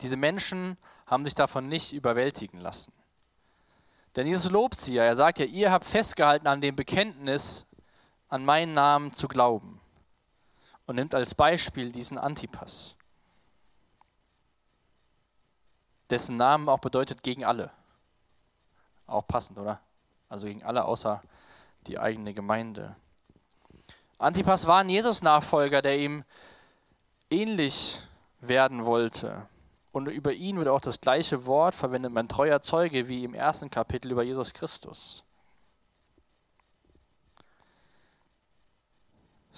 Diese 0.01 0.17
Menschen 0.17 0.79
haben 1.07 1.25
sich 1.25 1.35
davon 1.35 1.69
nicht 1.69 1.93
überwältigen 1.93 2.61
lassen. 2.61 2.93
Denn 4.17 4.27
Jesus 4.27 4.51
lobt 4.51 4.81
sie 4.81 4.95
ja. 4.95 5.05
Er 5.05 5.17
sagt 5.17 5.39
ja, 5.39 5.45
ihr 5.45 5.71
habt 5.71 5.85
festgehalten 5.85 6.47
an 6.47 6.61
dem 6.61 6.77
Bekenntnis, 6.77 7.67
an 8.29 8.45
meinen 8.45 8.75
Namen 8.75 9.13
zu 9.13 9.29
glauben. 9.29 9.80
Und 10.91 10.97
nimmt 10.97 11.15
als 11.15 11.37
Beispiel 11.37 11.93
diesen 11.93 12.19
Antipas, 12.19 12.97
dessen 16.11 16.37
Namen 16.37 16.69
auch 16.69 16.81
bedeutet 16.81 17.23
gegen 17.23 17.45
alle. 17.45 17.71
Auch 19.07 19.25
passend, 19.25 19.57
oder? 19.57 19.81
Also 20.29 20.49
gegen 20.49 20.65
alle 20.65 20.85
außer 20.85 21.23
die 21.87 22.01
eigene 22.01 22.35
Gemeinde. 22.35 22.97
Antipas 24.19 24.67
war 24.67 24.81
ein 24.81 24.89
Jesus-Nachfolger, 24.89 25.81
der 25.81 25.97
ihm 25.97 26.25
ähnlich 27.31 28.01
werden 28.41 28.85
wollte. 28.85 29.47
Und 29.93 30.09
über 30.09 30.33
ihn 30.33 30.57
wird 30.57 30.67
auch 30.67 30.81
das 30.81 31.01
gleiche 31.01 31.47
Wort 31.47 31.77
verwendet, 31.77 32.13
mein 32.13 32.27
treuer 32.27 32.63
Zeuge, 32.63 33.07
wie 33.07 33.23
im 33.23 33.35
ersten 33.35 33.71
Kapitel 33.71 34.11
über 34.11 34.25
Jesus 34.25 34.53
Christus. 34.53 35.23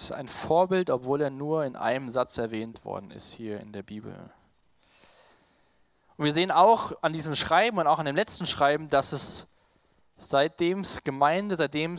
Ist 0.03 0.11
ein 0.11 0.27
Vorbild, 0.27 0.89
obwohl 0.89 1.21
er 1.21 1.29
nur 1.29 1.65
in 1.65 1.75
einem 1.75 2.09
Satz 2.09 2.37
erwähnt 2.37 2.83
worden 2.85 3.11
ist 3.11 3.33
hier 3.33 3.59
in 3.59 3.71
der 3.71 3.83
Bibel. 3.83 4.13
Und 6.17 6.25
wir 6.25 6.33
sehen 6.33 6.51
auch 6.51 6.91
an 7.01 7.13
diesem 7.13 7.35
Schreiben 7.35 7.77
und 7.77 7.87
auch 7.87 7.99
an 7.99 8.05
dem 8.05 8.15
letzten 8.15 8.45
Schreiben, 8.45 8.89
dass 8.89 9.13
es 9.13 9.47
seitdem 10.15 10.81
es 10.81 11.03
Gemeinde, 11.03 11.55
seitdem, 11.55 11.97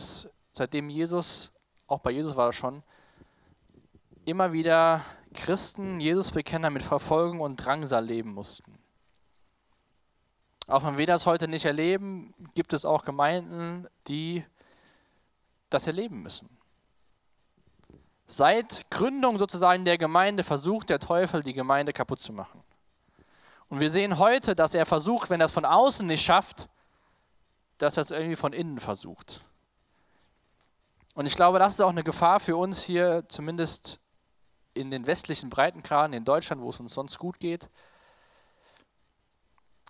seitdem 0.51 0.89
Jesus, 0.89 1.51
auch 1.87 1.99
bei 1.99 2.11
Jesus 2.11 2.35
war 2.35 2.49
er 2.49 2.53
schon, 2.53 2.83
immer 4.25 4.53
wieder 4.53 5.01
Christen, 5.33 5.99
Jesus-Bekenner 5.99 6.69
mit 6.69 6.81
Verfolgung 6.83 7.41
und 7.41 7.57
Drangsal 7.57 8.05
leben 8.05 8.33
mussten. 8.33 8.79
Auch 10.67 10.83
wenn 10.85 10.97
wir 10.97 11.05
das 11.05 11.25
heute 11.25 11.47
nicht 11.47 11.65
erleben, 11.65 12.33
gibt 12.55 12.73
es 12.73 12.85
auch 12.85 13.03
Gemeinden, 13.03 13.87
die 14.07 14.43
das 15.69 15.85
erleben 15.85 16.23
müssen. 16.23 16.54
Seit 18.27 18.89
Gründung 18.89 19.37
sozusagen 19.37 19.85
der 19.85 19.97
Gemeinde 19.97 20.43
versucht 20.43 20.89
der 20.89 20.99
Teufel, 20.99 21.43
die 21.43 21.53
Gemeinde 21.53 21.93
kaputt 21.93 22.19
zu 22.19 22.33
machen. 22.33 22.63
Und 23.69 23.79
wir 23.79 23.91
sehen 23.91 24.17
heute, 24.17 24.55
dass 24.55 24.73
er 24.73 24.85
versucht, 24.85 25.29
wenn 25.29 25.41
er 25.41 25.45
es 25.45 25.51
von 25.51 25.65
außen 25.65 26.05
nicht 26.05 26.23
schafft, 26.23 26.67
dass 27.77 27.97
er 27.97 28.01
es 28.01 28.11
irgendwie 28.11 28.35
von 28.35 28.53
innen 28.53 28.79
versucht. 28.79 29.43
Und 31.13 31.25
ich 31.25 31.35
glaube, 31.35 31.59
das 31.59 31.73
ist 31.73 31.81
auch 31.81 31.89
eine 31.89 32.03
Gefahr 32.03 32.39
für 32.39 32.57
uns 32.57 32.83
hier, 32.83 33.23
zumindest 33.27 33.99
in 34.73 34.91
den 34.91 35.07
westlichen 35.07 35.49
Breitengraden 35.49 36.13
in 36.13 36.25
Deutschland, 36.25 36.61
wo 36.61 36.69
es 36.69 36.79
uns 36.79 36.93
sonst 36.93 37.17
gut 37.17 37.39
geht. 37.39 37.69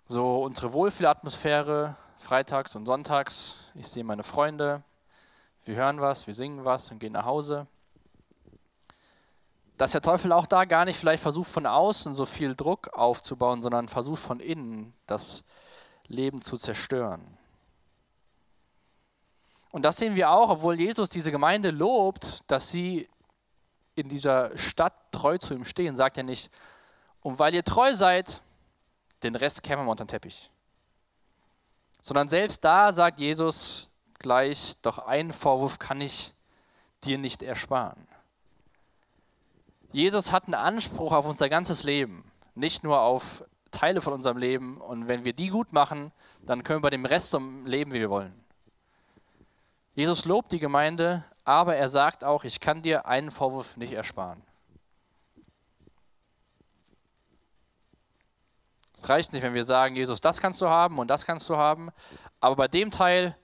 So 0.06 0.44
unsere 0.44 0.72
Wohlfühlatmosphäre, 0.72 1.96
freitags 2.18 2.76
und 2.76 2.86
sonntags. 2.86 3.56
Ich 3.74 3.88
sehe 3.88 4.04
meine 4.04 4.22
Freunde, 4.22 4.84
wir 5.64 5.74
hören 5.74 6.00
was, 6.00 6.28
wir 6.28 6.34
singen 6.34 6.64
was 6.64 6.90
und 6.92 7.00
gehen 7.00 7.14
nach 7.14 7.24
Hause. 7.24 7.66
Dass 9.76 9.92
der 9.92 10.02
Teufel 10.02 10.32
auch 10.32 10.46
da 10.46 10.64
gar 10.64 10.84
nicht 10.84 10.98
vielleicht 10.98 11.22
versucht, 11.22 11.50
von 11.50 11.66
außen 11.66 12.14
so 12.14 12.26
viel 12.26 12.54
Druck 12.54 12.88
aufzubauen, 12.94 13.62
sondern 13.62 13.88
versucht 13.88 14.22
von 14.22 14.40
innen 14.40 14.94
das 15.06 15.44
Leben 16.08 16.40
zu 16.40 16.56
zerstören. 16.56 17.36
Und 19.70 19.82
das 19.82 19.96
sehen 19.96 20.16
wir 20.16 20.30
auch, 20.30 20.48
obwohl 20.48 20.80
Jesus 20.80 21.10
diese 21.10 21.30
Gemeinde 21.30 21.70
lobt, 21.70 22.42
dass 22.46 22.70
sie 22.70 23.08
in 23.94 24.08
dieser 24.08 24.56
Stadt 24.56 24.94
treu 25.10 25.36
zu 25.38 25.54
ihm 25.54 25.64
stehen, 25.64 25.96
sagt 25.96 26.16
er 26.16 26.22
nicht, 26.22 26.50
und 27.20 27.38
weil 27.38 27.54
ihr 27.54 27.64
treu 27.64 27.94
seid, 27.94 28.40
den 29.22 29.34
Rest 29.34 29.62
kämen 29.62 29.84
wir 29.84 29.90
unter 29.90 30.04
den 30.04 30.08
Teppich. 30.08 30.50
Sondern 32.00 32.28
selbst 32.28 32.64
da 32.64 32.92
sagt 32.92 33.18
Jesus 33.18 33.90
gleich, 34.18 34.76
doch 34.82 34.98
einen 34.98 35.32
Vorwurf 35.32 35.78
kann 35.78 36.00
ich 36.00 36.34
dir 37.04 37.18
nicht 37.18 37.42
ersparen. 37.42 38.06
Jesus 39.96 40.30
hat 40.30 40.44
einen 40.44 40.52
Anspruch 40.52 41.14
auf 41.14 41.24
unser 41.24 41.48
ganzes 41.48 41.82
Leben, 41.82 42.30
nicht 42.54 42.84
nur 42.84 43.00
auf 43.00 43.42
Teile 43.70 44.02
von 44.02 44.12
unserem 44.12 44.36
Leben. 44.36 44.78
Und 44.78 45.08
wenn 45.08 45.24
wir 45.24 45.32
die 45.32 45.48
gut 45.48 45.72
machen, 45.72 46.12
dann 46.42 46.64
können 46.64 46.82
wir 46.82 46.90
dem 46.90 47.06
Rest 47.06 47.30
zum 47.30 47.64
Leben, 47.64 47.92
wie 47.92 48.00
wir 48.00 48.10
wollen. 48.10 48.44
Jesus 49.94 50.26
lobt 50.26 50.52
die 50.52 50.58
Gemeinde, 50.58 51.24
aber 51.44 51.76
er 51.76 51.88
sagt 51.88 52.24
auch, 52.24 52.44
ich 52.44 52.60
kann 52.60 52.82
dir 52.82 53.06
einen 53.06 53.30
Vorwurf 53.30 53.78
nicht 53.78 53.94
ersparen. 53.94 54.42
Es 58.92 59.08
reicht 59.08 59.32
nicht, 59.32 59.42
wenn 59.42 59.54
wir 59.54 59.64
sagen, 59.64 59.96
Jesus, 59.96 60.20
das 60.20 60.42
kannst 60.42 60.60
du 60.60 60.68
haben 60.68 60.98
und 60.98 61.08
das 61.08 61.24
kannst 61.24 61.48
du 61.48 61.56
haben, 61.56 61.88
aber 62.38 62.56
bei 62.56 62.68
dem 62.68 62.90
Teil, 62.90 63.34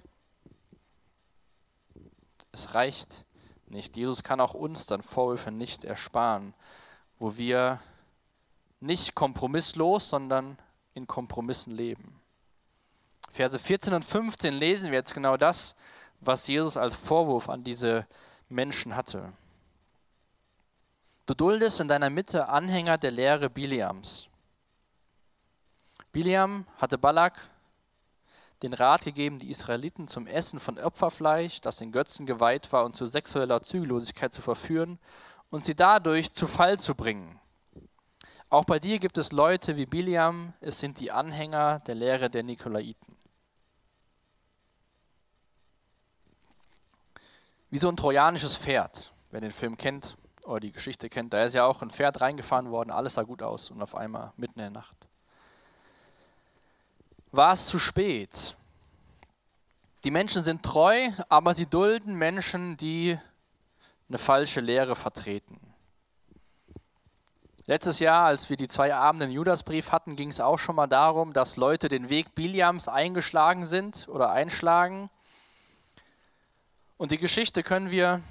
es 2.53 2.75
reicht 2.75 3.25
nicht. 3.73 3.97
Jesus 3.97 4.23
kann 4.23 4.41
auch 4.41 4.55
uns 4.55 4.87
dann 4.87 5.03
Vorwürfe 5.03 5.51
nicht 5.51 5.85
ersparen, 5.85 6.55
wo 7.19 7.37
wir 7.37 7.81
nicht 8.81 9.15
kompromisslos, 9.15 10.11
sondern 10.11 10.59
in 10.95 11.07
Kompromissen 11.07 11.75
leben. 11.75 12.21
Verse 13.31 13.59
14 13.59 13.95
und 13.95 14.05
15 14.05 14.55
lesen 14.55 14.91
wir 14.91 14.99
jetzt 14.99 15.15
genau 15.15 15.37
das, 15.37 15.75
was 16.21 16.47
Jesus 16.47 16.77
als 16.77 16.95
Vorwurf 16.95 17.49
an 17.49 17.65
diese 17.65 18.07
Menschen 18.49 18.95
hatte. 18.95 19.33
Du 21.27 21.35
duldest 21.35 21.81
in 21.81 21.89
deiner 21.89 22.11
Mitte 22.11 22.49
Anhänger 22.49 22.99
der 22.99 23.11
Lehre 23.11 23.49
Biliams. 23.49 24.29
Biliam 26.11 26.67
hatte 26.77 26.99
Balak 26.99 27.49
den 28.63 28.75
Rat 28.75 29.03
gegeben, 29.03 29.39
die 29.39 29.51
Israeliten 29.51 30.09
zum 30.09 30.27
Essen 30.27 30.61
von 30.61 30.79
Opferfleisch, 30.79 31.61
das 31.61 31.77
den 31.77 31.93
Götzen 31.93 32.27
geweiht 32.27 32.73
war, 32.73 32.85
und 32.85 32.95
zu 32.95 33.07
sexueller 33.07 33.63
Zügellosigkeit 33.63 34.33
zu 34.33 34.43
verführen 34.43 34.99
und 35.51 35.65
sie 35.65 35.75
dadurch 35.75 36.33
zu 36.33 36.47
Fall 36.47 36.79
zu 36.79 36.95
bringen. 36.95 37.41
Auch 38.51 38.65
bei 38.65 38.79
dir 38.79 38.99
gibt 38.99 39.19
es 39.19 39.33
Leute 39.33 39.77
wie 39.77 39.87
Biliam, 39.87 40.53
es 40.61 40.79
sind 40.79 41.01
die 41.01 41.11
Anhänger 41.11 41.81
der 41.87 41.95
Lehre 41.95 42.31
der 42.31 42.43
Nikolaiten. 42.43 43.17
wie 47.73 47.79
so 47.79 47.89
ein 47.89 47.97
trojanisches 47.97 48.55
Pferd, 48.55 49.15
wer 49.31 49.41
den 49.41 49.51
Film 49.51 49.79
kennt 49.79 50.19
oder 50.45 50.61
die 50.61 50.73
Geschichte 50.73 51.09
kennt. 51.09 51.33
Da 51.33 51.43
ist 51.43 51.55
ja 51.55 51.65
auch 51.65 51.81
ein 51.81 51.89
Pferd 51.89 52.21
reingefahren 52.21 52.71
worden, 52.71 52.91
alles 52.91 53.15
sah 53.15 53.23
gut 53.23 53.43
aus 53.43 53.71
und 53.71 53.81
auf 53.81 53.95
einmal 53.95 54.35
mitten 54.37 54.61
in 54.61 54.65
der 54.65 54.71
Nacht. 54.71 54.95
War 57.33 57.53
es 57.55 57.67
zu 57.67 57.79
spät? 57.79 58.57
Die 60.05 60.11
Menschen 60.11 60.43
sind 60.43 60.63
treu, 60.63 61.11
aber 61.29 61.55
sie 61.55 61.67
dulden 61.67 62.15
Menschen, 62.15 62.77
die 62.77 63.19
eine 64.09 64.19
falsche 64.19 64.61
Lehre 64.61 64.95
vertreten. 64.95 65.59
Letztes 67.67 67.99
Jahr, 67.99 68.27
als 68.27 68.51
wir 68.51 68.57
die 68.57 68.69
zwei 68.69 68.95
Abende 68.95 69.25
im 69.25 69.31
Judasbrief 69.31 69.93
hatten, 69.93 70.15
ging 70.15 70.29
es 70.29 70.41
auch 70.41 70.59
schon 70.59 70.77
mal 70.77 70.87
darum, 70.87 71.33
dass 71.33 71.57
Leute 71.57 71.89
den 71.89 72.09
Weg 72.09 72.35
Biliams 72.35 72.89
eingeschlagen 72.89 73.67
sind 73.67 74.09
oder 74.09 74.31
einschlagen 74.31 75.11
und 77.03 77.11
die 77.11 77.19
Geschichte 77.19 77.65
können 77.65 77.91
wir 77.91 78.23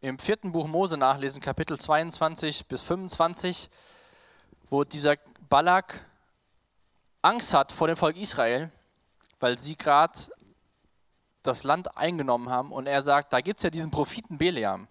im 0.00 0.18
vierten 0.18 0.50
Buch 0.50 0.66
Mose 0.66 0.96
nachlesen, 0.96 1.40
Kapitel 1.40 1.78
22 1.78 2.66
bis 2.66 2.82
25, 2.82 3.70
wo 4.68 4.82
dieser 4.82 5.14
Balak 5.48 6.04
Angst 7.26 7.54
hat 7.54 7.72
vor 7.72 7.88
dem 7.88 7.96
Volk 7.96 8.16
Israel, 8.16 8.70
weil 9.40 9.58
sie 9.58 9.76
gerade 9.76 10.16
das 11.42 11.64
Land 11.64 11.96
eingenommen 11.96 12.50
haben 12.50 12.70
und 12.70 12.86
er 12.86 13.02
sagt, 13.02 13.32
da 13.32 13.40
gibt 13.40 13.58
es 13.58 13.64
ja 13.64 13.70
diesen 13.70 13.90
Propheten 13.90 14.38
Beleam. 14.38 14.86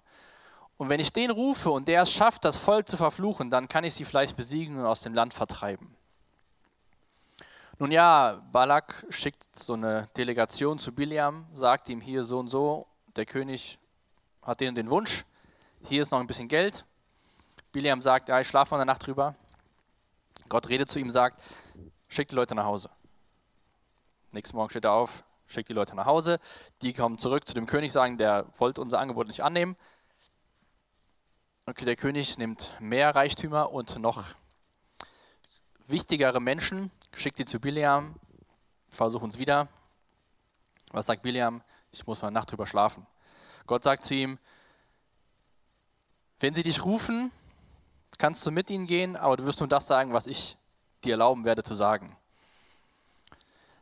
Und 0.75 0.89
wenn 0.89 0.99
ich 0.99 1.13
den 1.13 1.31
rufe 1.31 1.71
und 1.71 1.87
der 1.87 2.01
es 2.01 2.11
schafft, 2.11 2.43
das 2.43 2.57
Volk 2.57 2.89
zu 2.89 2.97
verfluchen, 2.97 3.49
dann 3.49 3.69
kann 3.69 3.85
ich 3.85 3.93
sie 3.93 4.03
vielleicht 4.03 4.35
besiegen 4.35 4.77
und 4.77 4.85
aus 4.85 4.99
dem 4.99 5.13
Land 5.13 5.33
vertreiben. 5.33 5.95
Nun 7.79 7.91
ja, 7.91 8.41
Balak 8.51 9.05
schickt 9.09 9.55
so 9.57 9.73
eine 9.73 10.09
Delegation 10.17 10.77
zu 10.77 10.91
Biliam, 10.93 11.47
sagt 11.53 11.87
ihm 11.87 12.01
hier 12.01 12.25
so 12.25 12.39
und 12.39 12.49
so, 12.49 12.85
der 13.15 13.25
König 13.25 13.79
hat 14.41 14.59
den 14.59 14.75
den 14.75 14.89
Wunsch, 14.89 15.23
hier 15.83 16.01
ist 16.01 16.11
noch 16.11 16.19
ein 16.19 16.27
bisschen 16.27 16.49
Geld. 16.49 16.83
Biliam 17.71 18.01
sagt, 18.01 18.27
ja, 18.27 18.41
ich 18.41 18.47
schlafe 18.47 18.71
mal 18.71 18.81
eine 18.81 18.91
Nacht 18.91 19.07
drüber. 19.07 19.35
Gott 20.49 20.67
redet 20.67 20.89
zu 20.89 20.99
ihm, 20.99 21.09
sagt, 21.09 21.41
schick 22.15 22.27
die 22.29 22.35
Leute 22.35 22.55
nach 22.55 22.65
Hause. 22.65 22.89
Nächsten 24.31 24.55
Morgen 24.55 24.69
steht 24.69 24.85
er 24.85 24.93
auf, 24.93 25.23
schickt 25.47 25.69
die 25.69 25.73
Leute 25.73 25.95
nach 25.95 26.05
Hause. 26.05 26.39
Die 26.81 26.93
kommen 26.93 27.17
zurück 27.17 27.45
zu 27.45 27.53
dem 27.53 27.65
König, 27.65 27.91
sagen, 27.91 28.17
der 28.17 28.45
wollte 28.57 28.81
unser 28.81 28.99
Angebot 28.99 29.27
nicht 29.27 29.43
annehmen. 29.43 29.75
Okay, 31.65 31.85
der 31.85 31.95
König 31.95 32.37
nimmt 32.37 32.71
mehr 32.79 33.15
Reichtümer 33.15 33.71
und 33.71 33.97
noch 33.99 34.23
wichtigere 35.87 36.39
Menschen, 36.39 36.91
schickt 37.15 37.37
sie 37.37 37.45
zu 37.45 37.59
Biliam, 37.59 38.15
versuchen 38.89 39.29
es 39.29 39.37
wieder. 39.37 39.67
Was 40.91 41.07
sagt 41.07 41.21
Biliam? 41.21 41.61
Ich 41.91 42.05
muss 42.07 42.21
mal 42.21 42.31
Nacht 42.31 42.51
drüber 42.51 42.65
schlafen. 42.65 43.05
Gott 43.67 43.83
sagt 43.83 44.03
zu 44.03 44.13
ihm, 44.13 44.39
wenn 46.39 46.53
sie 46.53 46.63
dich 46.63 46.85
rufen, 46.85 47.31
kannst 48.17 48.45
du 48.45 48.51
mit 48.51 48.69
ihnen 48.69 48.87
gehen, 48.87 49.15
aber 49.15 49.37
du 49.37 49.45
wirst 49.45 49.59
nur 49.59 49.69
das 49.69 49.87
sagen, 49.87 50.13
was 50.13 50.27
ich 50.27 50.57
dir 51.03 51.11
erlauben 51.11 51.45
werde 51.45 51.63
zu 51.63 51.75
sagen. 51.75 52.15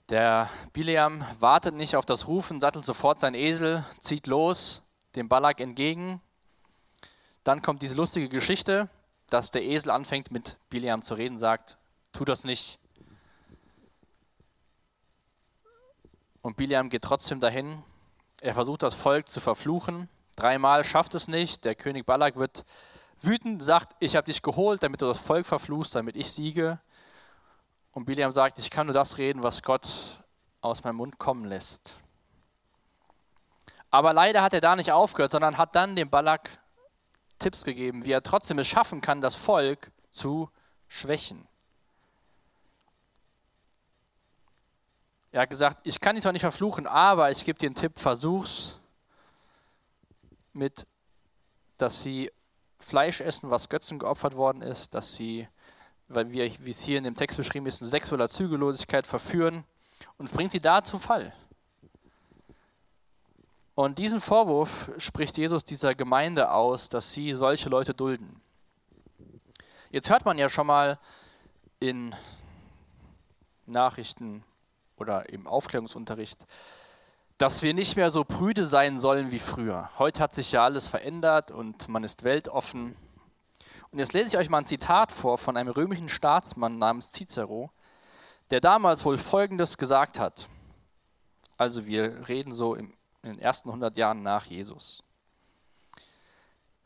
Der 0.10 0.50
Bileam 0.74 1.26
wartet 1.40 1.76
nicht 1.76 1.96
auf 1.96 2.06
das 2.06 2.28
Rufen, 2.28 2.60
sattelt 2.60 2.86
sofort 2.86 3.20
seinen 3.20 3.36
Esel, 3.36 3.86
zieht 4.00 4.28
los, 4.28 4.82
dem 5.16 5.30
Balak 5.30 5.62
entgegen. 5.62 6.22
Dann 7.44 7.62
kommt 7.62 7.82
diese 7.82 7.96
lustige 7.96 8.30
Geschichte, 8.30 8.90
dass 9.28 9.52
der 9.52 9.64
Esel 9.64 9.92
anfängt 9.92 10.32
mit 10.32 10.58
Bileam 10.70 11.02
zu 11.02 11.14
reden, 11.14 11.40
sagt, 11.40 11.78
tu 12.12 12.26
das 12.26 12.44
nicht. 12.44 12.80
Und 16.42 16.58
Bileam 16.58 16.90
geht 16.90 17.04
trotzdem 17.04 17.40
dahin. 17.40 17.82
Er 18.42 18.54
versucht 18.54 18.84
das 18.84 18.94
Volk 18.94 19.30
zu 19.30 19.40
verfluchen. 19.40 20.10
Dreimal 20.36 20.84
schafft 20.84 21.16
es 21.16 21.30
nicht. 21.30 21.64
Der 21.64 21.76
König 21.76 22.06
Balak 22.06 22.36
wird 22.36 22.66
wütend, 23.22 23.64
sagt, 23.64 23.96
ich 24.00 24.18
habe 24.18 24.26
dich 24.26 24.42
geholt, 24.42 24.84
damit 24.84 25.02
du 25.02 25.06
das 25.06 25.20
Volk 25.20 25.46
verfluchst, 25.46 25.96
damit 25.96 26.18
ich 26.18 26.32
siege. 26.32 26.80
Und 27.94 28.06
Bileam 28.06 28.32
sagt, 28.32 28.60
ich 28.60 28.70
kann 28.70 28.88
nur 28.88 28.94
das 28.94 29.18
reden, 29.18 29.44
was 29.44 29.64
Gott 29.64 30.24
aus 30.62 30.84
meinem 30.84 30.98
Mund 30.98 31.20
kommen 31.20 31.46
lässt. 31.46 31.96
Aber 33.92 34.14
leider 34.14 34.42
hat 34.42 34.54
er 34.54 34.62
da 34.62 34.76
nicht 34.76 34.92
aufgehört, 34.92 35.32
sondern 35.32 35.58
hat 35.58 35.76
dann 35.76 35.96
dem 35.96 36.10
Balak 36.10 36.50
Tipps 37.38 37.64
gegeben, 37.64 38.06
wie 38.06 38.12
er 38.12 38.24
trotzdem 38.24 38.58
es 38.58 38.68
schaffen 38.68 39.02
kann, 39.02 39.22
das 39.22 39.36
Volk 39.36 39.92
zu 40.10 40.50
schwächen. 40.88 41.48
Er 45.32 45.42
hat 45.42 45.50
gesagt, 45.50 45.86
ich 45.86 46.00
kann 46.00 46.16
dich 46.16 46.24
zwar 46.24 46.32
nicht 46.32 46.42
verfluchen, 46.42 46.88
aber 46.88 47.30
ich 47.32 47.44
gebe 47.44 47.60
dir 47.60 47.68
einen 47.68 47.76
Tipp, 47.76 48.00
versuch's 48.00 48.80
mit, 50.54 50.88
dass 51.78 52.04
sie 52.04 52.32
Fleisch 52.80 53.22
essen, 53.22 53.50
was 53.50 53.70
Götzen 53.70 54.00
geopfert 54.00 54.36
worden 54.36 54.62
ist, 54.62 54.94
dass 54.94 55.16
sie, 55.16 55.48
weil 56.16 56.32
wir, 56.32 56.50
wie 56.60 56.70
es 56.70 56.84
hier 56.84 56.98
in 56.98 57.04
dem 57.04 57.16
Text 57.16 57.38
beschrieben 57.38 57.66
ist, 57.66 57.82
in 57.82 57.88
sexueller 57.88 58.30
Zügellosigkeit 58.30 59.08
verführen 59.08 59.66
und 60.18 60.32
bringt 60.32 60.52
sie 60.52 60.62
da 60.62 60.84
zu 60.84 61.00
Fall. 61.00 61.34
Und 63.76 63.98
diesen 63.98 64.22
Vorwurf 64.22 64.92
spricht 64.98 65.38
Jesus 65.38 65.66
dieser 65.66 65.96
Gemeinde 65.96 66.52
aus, 66.52 66.90
dass 66.90 67.14
sie 67.14 67.34
solche 67.34 67.70
Leute 67.70 67.94
dulden. 67.94 68.40
Jetzt 69.90 70.10
hört 70.10 70.26
man 70.26 70.38
ja 70.38 70.50
schon 70.50 70.68
mal 70.68 71.00
in 71.80 72.16
Nachrichten 73.66 74.44
oder 74.98 75.30
im 75.30 75.48
Aufklärungsunterricht, 75.48 76.46
dass 77.38 77.62
wir 77.62 77.74
nicht 77.74 77.96
mehr 77.96 78.12
so 78.12 78.24
prüde 78.24 78.64
sein 78.64 79.00
sollen 79.00 79.32
wie 79.32 79.40
früher. 79.40 79.90
Heute 79.98 80.22
hat 80.22 80.34
sich 80.34 80.52
ja 80.52 80.64
alles 80.64 80.88
verändert 80.88 81.52
und 81.52 81.90
man 81.90 82.04
ist 82.04 82.24
weltoffen. 82.24 82.96
Und 83.94 84.00
jetzt 84.00 84.14
lese 84.14 84.30
ich 84.30 84.38
euch 84.38 84.50
mal 84.50 84.58
ein 84.58 84.66
Zitat 84.66 85.12
vor 85.12 85.38
von 85.38 85.56
einem 85.56 85.70
römischen 85.70 86.10
Staatsmann 86.10 86.80
namens 86.80 87.12
Cicero, 87.12 87.70
der 88.50 88.60
damals 88.60 89.06
wohl 89.06 89.20
Folgendes 89.20 89.78
gesagt 89.78 90.18
hat. 90.18 90.50
Also 91.58 91.86
wir 91.86 92.28
reden 92.28 92.54
so 92.54 92.74
in 92.74 92.92
den 93.24 93.38
ersten 93.38 93.70
100 93.70 93.96
Jahren 93.96 94.24
nach 94.24 94.48
Jesus. 94.48 95.04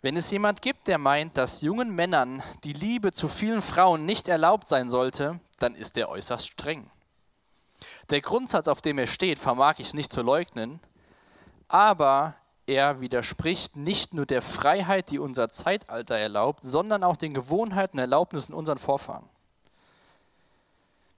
Wenn 0.02 0.18
es 0.18 0.30
jemand 0.32 0.62
gibt, 0.62 0.90
der 0.90 0.98
meint, 0.98 1.38
dass 1.38 1.62
jungen 1.62 1.96
Männern 1.96 2.44
die 2.66 2.74
Liebe 2.74 3.14
zu 3.14 3.30
vielen 3.30 3.62
Frauen 3.62 4.06
nicht 4.06 4.28
erlaubt 4.28 4.68
sein 4.68 4.90
sollte, 4.90 5.40
dann 5.60 5.76
ist 5.76 5.98
er 5.98 6.10
äußerst 6.10 6.46
streng. 6.46 6.92
Der 8.10 8.20
Grundsatz, 8.20 8.68
auf 8.68 8.82
dem 8.82 8.98
er 8.98 9.08
steht, 9.08 9.40
vermag 9.40 9.76
ich 9.78 9.94
nicht 9.94 10.12
zu 10.12 10.22
leugnen, 10.22 10.82
aber 11.70 12.36
er 12.68 13.00
widerspricht 13.00 13.76
nicht 13.78 14.14
nur 14.14 14.26
der 14.26 14.42
Freiheit, 14.42 15.10
die 15.10 15.20
unser 15.20 15.50
Zeitalter 15.50 16.18
erlaubt, 16.18 16.60
sondern 16.64 17.04
auch 17.04 17.16
den 17.16 17.34
Gewohnheiten 17.34 17.98
und 17.98 18.02
Erlaubnissen 18.02 18.54
unserer 18.54 18.78
Vorfahren. 18.78 19.28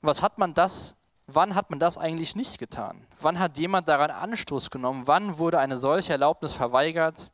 Was 0.02 0.22
hat 0.22 0.38
man 0.38 0.54
das, 0.54 0.96
wann 1.28 1.56
hat 1.56 1.72
man 1.72 1.80
das 1.80 1.98
eigentlich 1.98 2.36
nicht 2.36 2.60
getan? 2.60 3.06
Wann 3.20 3.40
hat 3.40 3.58
jemand 3.58 3.88
daran 3.88 4.12
Anstoß 4.12 4.70
genommen? 4.70 5.08
Wann 5.08 5.40
wurde 5.40 5.60
eine 5.60 5.78
solche 5.80 6.14
Erlaubnis 6.14 6.54
verweigert? 6.54 7.32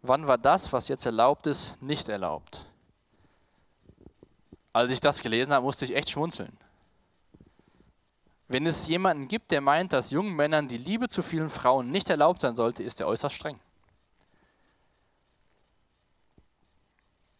Wann 0.00 0.26
war 0.28 0.38
das, 0.38 0.72
was 0.72 0.88
jetzt 0.88 1.04
erlaubt 1.04 1.46
ist, 1.46 1.80
nicht 1.82 2.08
erlaubt? 2.08 2.66
Als 4.72 4.90
ich 4.90 5.00
das 5.00 5.20
gelesen 5.20 5.52
habe, 5.52 5.64
musste 5.64 5.84
ich 5.84 5.94
echt 5.94 6.10
schmunzeln. 6.10 6.56
Wenn 8.54 8.66
es 8.66 8.86
jemanden 8.86 9.26
gibt, 9.26 9.50
der 9.50 9.60
meint, 9.60 9.92
dass 9.92 10.12
jungen 10.12 10.36
Männern 10.36 10.68
die 10.68 10.78
Liebe 10.78 11.08
zu 11.08 11.24
vielen 11.24 11.50
Frauen 11.50 11.90
nicht 11.90 12.08
erlaubt 12.08 12.40
sein 12.40 12.54
sollte, 12.54 12.84
ist 12.84 13.00
er 13.00 13.08
äußerst 13.08 13.34
streng. 13.34 13.58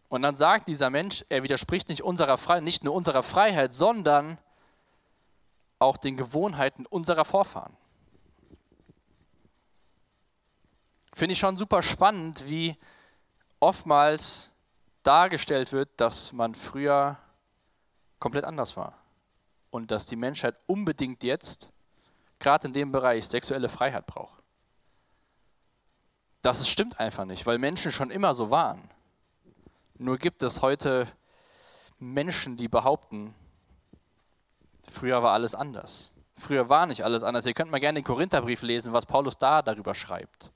Und 0.09 0.23
dann 0.23 0.35
sagt 0.35 0.67
dieser 0.67 0.89
Mensch, 0.89 1.23
er 1.29 1.41
widerspricht 1.41 1.87
nicht 1.87 2.01
unserer 2.01 2.37
Freiheit, 2.37 2.63
nicht 2.63 2.83
nur 2.83 2.93
unserer 2.93 3.23
Freiheit, 3.23 3.73
sondern 3.73 4.39
auch 5.79 5.95
den 5.95 6.17
Gewohnheiten 6.17 6.85
unserer 6.85 7.23
Vorfahren. 7.23 7.77
Finde 11.13 11.31
ich 11.31 11.39
schon 11.39 11.55
super 11.55 11.81
spannend, 11.81 12.49
wie 12.49 12.75
oftmals 13.61 14.51
dargestellt 15.03 15.71
wird, 15.71 15.87
dass 15.95 16.33
man 16.33 16.53
früher 16.55 17.17
komplett 18.19 18.43
anders 18.43 18.75
war 18.75 19.04
und 19.75 19.91
dass 19.91 20.05
die 20.05 20.15
Menschheit 20.15 20.55
unbedingt 20.67 21.21
jetzt, 21.21 21.69
gerade 22.39 22.67
in 22.67 22.73
dem 22.73 22.93
Bereich, 22.93 23.27
sexuelle 23.27 23.67
Freiheit 23.67 24.05
braucht. 24.05 24.41
Das 26.41 26.65
stimmt 26.69 26.97
einfach 26.97 27.25
nicht, 27.25 27.45
weil 27.45 27.57
Menschen 27.57 27.91
schon 27.91 28.09
immer 28.09 28.33
so 28.33 28.49
waren. 28.49 28.89
Nur 29.97 30.17
gibt 30.17 30.43
es 30.43 30.61
heute 30.61 31.07
Menschen, 31.99 32.55
die 32.55 32.69
behaupten, 32.69 33.35
früher 34.89 35.21
war 35.21 35.33
alles 35.33 35.53
anders. 35.53 36.13
Früher 36.37 36.69
war 36.69 36.85
nicht 36.85 37.03
alles 37.03 37.21
anders. 37.21 37.45
Ihr 37.45 37.53
könnt 37.53 37.69
mal 37.69 37.81
gerne 37.81 37.99
den 37.99 38.05
Korintherbrief 38.05 38.61
lesen, 38.61 38.93
was 38.93 39.05
Paulus 39.05 39.37
da 39.37 39.61
darüber 39.61 39.93
schreibt. 39.93 40.53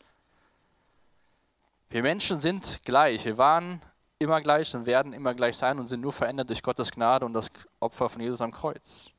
Wir 1.90 2.04
Menschen 2.04 2.38
sind 2.38 2.84
gleich. 2.86 3.26
Wir 3.26 3.38
waren 3.38 3.82
immer 4.20 4.42
gleich 4.42 4.76
und 4.76 4.86
werden 4.86 5.14
immer 5.14 5.34
gleich 5.34 5.56
sein 5.56 5.80
und 5.80 5.86
sind 5.86 6.02
nur 6.02 6.12
verändert 6.12 6.50
durch 6.50 6.62
Gottes 6.62 6.92
Gnade 6.92 7.26
und 7.26 7.34
das 7.34 7.50
Opfer 7.80 8.10
von 8.10 8.22
Jesus 8.22 8.42
am 8.42 8.52
Kreuz. 8.52 9.12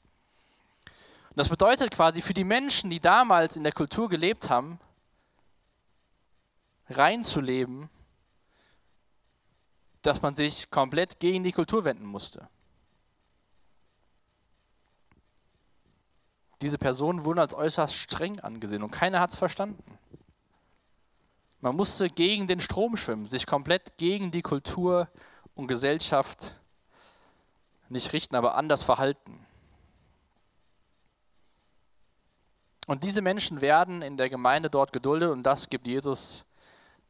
Und 1.31 1.39
das 1.39 1.49
bedeutet 1.49 1.91
quasi 1.91 2.21
für 2.21 2.35
die 2.35 2.45
Menschen, 2.45 2.91
die 2.91 3.01
damals 3.01 3.57
in 3.57 3.63
der 3.63 3.73
Kultur 3.73 4.11
gelebt 4.11 4.51
haben, 4.51 4.79
reinzuleben, 6.91 7.89
dass 10.03 10.21
man 10.21 10.35
sich 10.35 10.71
komplett 10.71 11.19
gegen 11.19 11.45
die 11.45 11.53
Kultur 11.53 11.85
wenden 11.85 12.05
musste. 12.05 12.49
Diese 16.61 16.77
Personen 16.77 17.25
wurden 17.25 17.39
als 17.39 17.55
äußerst 17.55 17.95
streng 17.95 18.39
angesehen 18.41 18.83
und 18.83 18.91
keiner 18.91 19.21
hat 19.21 19.31
es 19.31 19.37
verstanden. 19.37 19.99
Man 21.61 21.77
musste 21.77 22.09
gegen 22.09 22.47
den 22.47 22.61
Strom 22.61 22.97
schwimmen, 22.97 23.27
sich 23.27 23.47
komplett 23.47 23.99
gegen 23.99 24.31
die 24.31 24.43
Kultur 24.43 25.09
und 25.55 25.67
Gesellschaft 25.67 26.55
nicht 27.91 28.13
richten, 28.13 28.37
aber 28.37 28.55
anders 28.55 28.83
verhalten. 28.83 29.47
Und 32.87 33.05
diese 33.05 33.21
Menschen 33.21 33.61
werden 33.61 34.03
in 34.03 34.17
der 34.17 34.31
Gemeinde 34.31 34.71
dort 34.71 34.93
geduldet 34.93 35.31
und 35.31 35.43
das 35.43 35.69
gibt 35.69 35.87
Jesus 35.87 36.45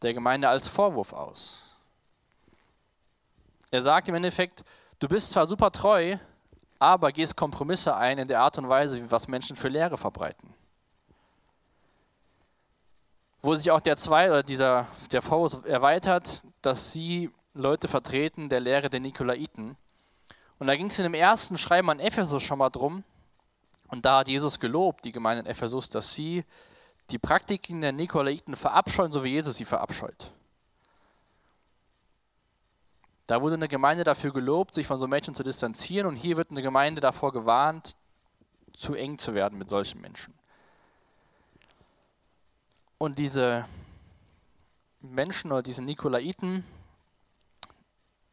der 0.02 0.14
Gemeinde 0.14 0.48
als 0.48 0.68
Vorwurf 0.68 1.12
aus. 1.12 1.62
Er 3.70 3.82
sagt 3.82 4.08
im 4.08 4.14
Endeffekt, 4.16 4.64
du 4.98 5.08
bist 5.08 5.30
zwar 5.30 5.46
super 5.46 5.70
treu, 5.70 6.16
aber 6.78 7.12
gehst 7.12 7.36
Kompromisse 7.36 7.94
ein 7.94 8.18
in 8.18 8.26
der 8.26 8.40
Art 8.40 8.58
und 8.58 8.68
Weise, 8.68 9.10
was 9.10 9.28
Menschen 9.28 9.54
für 9.54 9.68
Lehre 9.68 9.96
verbreiten. 9.96 10.52
Wo 13.42 13.54
sich 13.54 13.70
auch 13.70 13.80
der 13.80 13.96
zwei 13.96 14.30
oder 14.30 14.42
dieser 14.42 14.86
der 15.12 15.22
Vorwurf 15.22 15.64
erweitert, 15.64 16.42
dass 16.62 16.92
sie 16.92 17.30
Leute 17.54 17.88
vertreten 17.88 18.48
der 18.48 18.60
Lehre 18.60 18.90
der 18.90 19.00
Nikolaiten. 19.00 19.76
Und 20.58 20.66
da 20.66 20.76
ging 20.76 20.86
es 20.86 20.98
in 20.98 21.04
dem 21.04 21.14
ersten 21.14 21.56
Schreiben 21.56 21.90
an 21.90 22.00
Ephesus 22.00 22.42
schon 22.42 22.58
mal 22.58 22.70
drum. 22.70 23.02
Und 23.88 24.04
da 24.04 24.18
hat 24.18 24.28
Jesus 24.28 24.60
gelobt, 24.60 25.04
die 25.04 25.12
Gemeinde 25.12 25.42
in 25.42 25.46
Ephesus, 25.46 25.88
dass 25.88 26.14
sie 26.14 26.44
die 27.10 27.18
Praktiken 27.18 27.80
der 27.80 27.92
Nikolaiten 27.92 28.54
verabscheuen, 28.54 29.10
so 29.10 29.24
wie 29.24 29.30
Jesus 29.30 29.56
sie 29.56 29.64
verabscheut. 29.64 30.32
Da 33.26 33.40
wurde 33.40 33.54
eine 33.54 33.68
Gemeinde 33.68 34.04
dafür 34.04 34.32
gelobt, 34.32 34.74
sich 34.74 34.86
von 34.86 34.98
so 34.98 35.06
Menschen 35.06 35.34
zu 35.34 35.42
distanzieren. 35.42 36.06
Und 36.06 36.16
hier 36.16 36.36
wird 36.36 36.50
eine 36.50 36.62
Gemeinde 36.62 37.00
davor 37.00 37.32
gewarnt, 37.32 37.96
zu 38.72 38.94
eng 38.94 39.18
zu 39.18 39.34
werden 39.34 39.58
mit 39.58 39.68
solchen 39.68 40.00
Menschen. 40.00 40.34
Und 43.02 43.18
diese 43.18 43.64
Menschen 45.00 45.52
oder 45.52 45.62
diese 45.62 45.80
Nikolaiten 45.80 46.66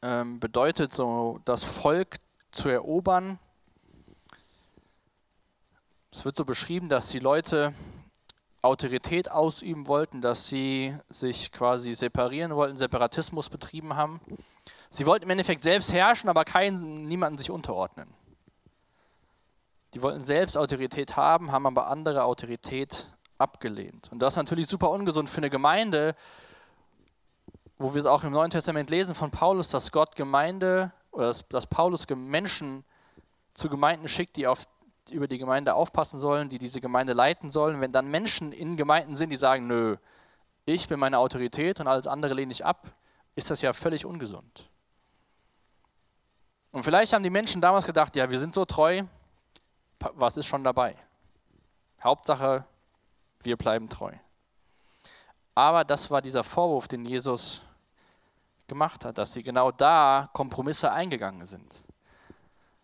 ähm, 0.01 0.41
bedeutet 0.41 0.93
so, 0.93 1.39
das 1.45 1.63
Volk 1.63 2.17
zu 2.51 2.67
erobern. 2.67 3.39
Es 6.11 6.25
wird 6.25 6.35
so 6.35 6.43
beschrieben, 6.43 6.89
dass 6.89 7.07
die 7.07 7.19
Leute 7.19 7.73
Autorität 8.61 9.31
ausüben 9.31 9.87
wollten, 9.87 10.19
dass 10.19 10.49
sie 10.49 10.97
sich 11.07 11.53
quasi 11.53 11.93
separieren 11.93 12.53
wollten, 12.53 12.75
Separatismus 12.75 13.47
betrieben 13.47 13.95
haben. 13.95 14.19
Sie 14.89 15.05
wollten 15.05 15.23
im 15.23 15.29
Endeffekt 15.29 15.63
selbst 15.63 15.93
herrschen, 15.93 16.29
aber 16.29 16.43
keinen, 16.43 17.07
niemanden 17.07 17.37
sich 17.37 17.51
unterordnen. 17.51 18.13
Die 19.93 20.01
wollten 20.01 20.19
selbst 20.21 20.57
Autorität 20.57 21.15
haben, 21.15 21.53
haben 21.53 21.65
aber 21.65 21.87
andere 21.87 22.25
Autorität 22.25 23.07
abgelehnt. 23.37 24.11
Und 24.11 24.19
das 24.19 24.33
ist 24.33 24.37
natürlich 24.37 24.67
super 24.67 24.89
ungesund 24.89 25.29
für 25.29 25.37
eine 25.37 25.49
Gemeinde, 25.49 26.15
wo 27.77 27.93
wir 27.93 27.99
es 27.99 28.05
auch 28.05 28.23
im 28.23 28.31
Neuen 28.31 28.49
Testament 28.49 28.89
lesen 28.89 29.13
von 29.13 29.31
Paulus, 29.31 29.69
dass 29.69 29.91
Gott 29.91 30.15
Gemeinde 30.15 30.91
oder 31.11 31.27
dass, 31.27 31.47
dass 31.47 31.67
Paulus 31.67 32.07
Menschen 32.09 32.83
zu 33.53 33.69
Gemeinden 33.69 34.07
schickt, 34.07 34.35
die 34.35 34.47
auf, 34.47 34.67
über 35.11 35.27
die 35.27 35.37
Gemeinde 35.37 35.73
aufpassen 35.73 36.19
sollen, 36.19 36.49
die 36.49 36.59
diese 36.59 36.81
Gemeinde 36.81 37.13
leiten 37.13 37.51
sollen. 37.51 37.81
Wenn 37.81 37.91
dann 37.91 38.07
Menschen 38.07 38.51
in 38.51 38.77
Gemeinden 38.77 39.15
sind, 39.15 39.29
die 39.29 39.37
sagen, 39.37 39.67
nö, 39.67 39.97
ich 40.65 40.87
bin 40.87 40.99
meine 40.99 41.19
Autorität 41.19 41.79
und 41.79 41.87
alles 41.87 42.07
andere 42.07 42.33
lehne 42.33 42.51
ich 42.51 42.65
ab, 42.65 42.91
ist 43.35 43.49
das 43.49 43.61
ja 43.61 43.73
völlig 43.73 44.05
ungesund. 44.05 44.69
Und 46.71 46.83
vielleicht 46.83 47.13
haben 47.13 47.23
die 47.23 47.29
Menschen 47.29 47.61
damals 47.61 47.85
gedacht, 47.85 48.15
ja, 48.15 48.29
wir 48.29 48.39
sind 48.39 48.53
so 48.53 48.65
treu, 48.65 49.03
was 50.13 50.37
ist 50.37 50.45
schon 50.45 50.63
dabei? 50.63 50.95
Hauptsache, 52.03 52.65
wir 53.47 53.57
bleiben 53.57 53.89
treu. 53.89 54.11
Aber 55.55 55.83
das 55.83 56.11
war 56.11 56.21
dieser 56.21 56.43
Vorwurf, 56.43 56.87
den 56.87 57.05
Jesus 57.05 57.61
gemacht 58.67 59.05
hat, 59.05 59.17
dass 59.17 59.33
sie 59.33 59.41
genau 59.41 59.71
da 59.71 60.29
Kompromisse 60.33 60.91
eingegangen 60.91 61.45
sind. 61.45 61.83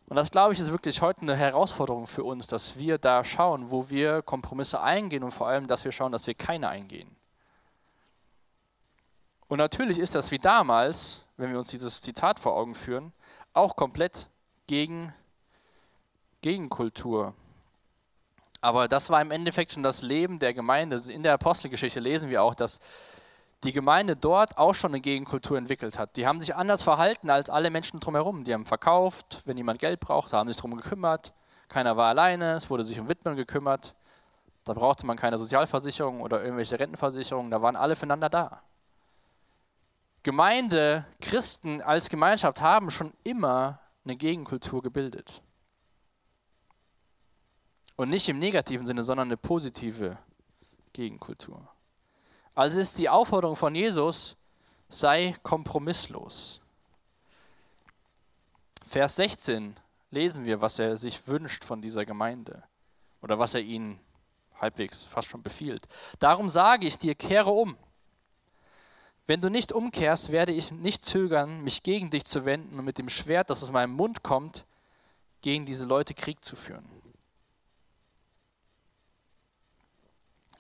Und 0.08 0.16
das, 0.16 0.32
glaube 0.32 0.54
ich, 0.54 0.60
ist 0.60 0.72
wirklich 0.72 1.02
heute 1.02 1.22
eine 1.22 1.36
Herausforderung 1.36 2.08
für 2.08 2.24
uns, 2.24 2.48
dass 2.48 2.78
wir 2.78 2.98
da 2.98 3.24
schauen, 3.24 3.72
wo 3.72 3.90
wir 3.90 4.22
Kompromisse 4.22 4.82
eingehen 4.82 5.24
und 5.24 5.32
vor 5.32 5.48
allem, 5.48 5.68
dass 5.68 5.86
wir 5.86 5.92
schauen, 5.92 6.12
dass 6.12 6.28
wir 6.28 6.34
keine 6.34 6.70
eingehen. 6.70 7.16
Und 9.48 9.58
natürlich 9.58 10.00
ist 10.00 10.16
das 10.16 10.32
wie 10.32 10.40
damals, 10.40 11.26
wenn 11.38 11.52
wir 11.52 11.60
uns 11.60 11.70
dieses 11.70 12.02
Zitat 12.02 12.40
vor 12.40 12.56
Augen 12.56 12.76
führen, 12.76 13.14
auch 13.54 13.76
komplett 13.76 14.30
gegen 14.68 15.14
Gegenkultur. 16.42 17.34
Aber 18.64 18.88
das 18.88 19.10
war 19.10 19.22
im 19.22 19.32
Endeffekt 19.32 19.74
schon 19.74 19.84
das 19.84 20.02
Leben 20.02 20.40
der 20.40 20.54
Gemeinde. 20.54 20.96
In 21.10 21.22
der 21.22 21.34
Apostelgeschichte 21.34 22.00
lesen 22.00 22.30
wir 22.30 22.42
auch, 22.42 22.56
dass 22.56 22.80
die 23.66 23.74
Gemeinde 23.74 24.16
dort 24.16 24.58
auch 24.58 24.74
schon 24.74 24.92
eine 24.92 25.02
Gegenkultur 25.02 25.58
entwickelt 25.58 26.00
hat. 26.00 26.16
Die 26.16 26.26
haben 26.26 26.40
sich 26.40 26.56
anders 26.56 26.82
verhalten 26.82 27.30
als 27.30 27.50
alle 27.50 27.70
Menschen 27.70 28.00
drumherum. 28.00 28.46
Die 28.46 28.54
haben 28.54 28.66
verkauft, 28.66 29.42
wenn 29.44 29.58
jemand 29.58 29.80
Geld 29.80 30.00
braucht, 30.00 30.32
haben 30.32 30.48
sich 30.48 30.56
darum 30.56 30.78
gekümmert. 30.78 31.34
Keiner 31.68 31.98
war 31.98 32.08
alleine, 32.08 32.54
es 32.54 32.70
wurde 32.70 32.86
sich 32.86 32.98
um 33.02 33.10
Widmen 33.10 33.36
gekümmert. 33.36 33.96
Da 34.64 34.72
brauchte 34.72 35.06
man 35.06 35.18
keine 35.18 35.38
Sozialversicherung 35.38 36.22
oder 36.22 36.42
irgendwelche 36.42 36.80
Rentenversicherungen, 36.80 37.52
da 37.52 37.62
waren 37.62 37.76
alle 37.76 37.98
füreinander 37.98 38.30
da. 38.30 38.62
Gemeinde, 40.24 41.06
Christen 41.20 41.82
als 41.82 42.08
Gemeinschaft 42.08 42.62
haben 42.62 42.92
schon 42.92 43.12
immer 43.26 43.80
eine 44.06 44.16
Gegenkultur 44.16 44.82
gebildet. 44.82 45.42
Und 47.96 48.10
nicht 48.10 48.28
im 48.30 48.40
negativen 48.40 48.86
Sinne, 48.86 49.04
sondern 49.04 49.28
eine 49.28 49.38
positive 49.38 50.18
Gegenkultur. 50.94 51.68
Also 52.56 52.80
ist 52.80 52.98
die 53.00 53.10
Aufforderung 53.10 53.56
von 53.56 53.74
Jesus, 53.76 54.36
sei 54.90 55.36
kompromisslos. 55.44 56.62
Vers 58.86 59.16
16 59.16 59.76
lesen 60.12 60.46
wir, 60.46 60.62
was 60.62 60.78
er 60.78 60.98
sich 60.98 61.28
wünscht 61.28 61.64
von 61.64 61.82
dieser 61.82 62.06
Gemeinde 62.06 62.64
oder 63.22 63.40
was 63.40 63.56
er 63.56 63.62
ihnen 63.62 64.00
halbwegs 64.62 65.04
fast 65.04 65.30
schon 65.30 65.42
befiehlt. 65.42 65.88
Darum 66.20 66.50
sage 66.50 66.88
ich 66.88 66.98
dir, 66.98 67.16
kehre 67.16 67.50
um. 67.50 67.76
Wenn 69.26 69.42
du 69.42 69.50
nicht 69.50 69.72
umkehrst, 69.72 70.32
werde 70.32 70.52
ich 70.52 70.72
nicht 70.72 71.04
zögern, 71.04 71.62
mich 71.62 71.82
gegen 71.82 72.10
dich 72.10 72.26
zu 72.26 72.46
wenden 72.46 72.78
und 72.78 72.86
mit 72.86 72.98
dem 72.98 73.10
Schwert, 73.10 73.50
das 73.50 73.64
aus 73.64 73.72
meinem 73.72 73.94
Mund 73.94 74.22
kommt, 74.22 74.66
gegen 75.42 75.66
diese 75.66 75.86
Leute 75.86 76.14
Krieg 76.14 76.44
zu 76.44 76.56
führen. 76.56 76.86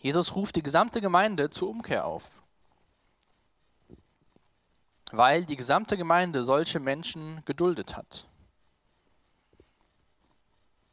Jesus 0.04 0.36
ruft 0.36 0.58
die 0.58 0.62
gesamte 0.62 1.00
Gemeinde 1.00 1.50
zur 1.50 1.70
Umkehr 1.70 2.06
auf, 2.06 2.24
weil 5.14 5.46
die 5.46 5.56
gesamte 5.56 5.96
Gemeinde 5.96 6.44
solche 6.44 6.82
Menschen 6.82 7.42
geduldet 7.46 7.96
hat. 7.96 8.28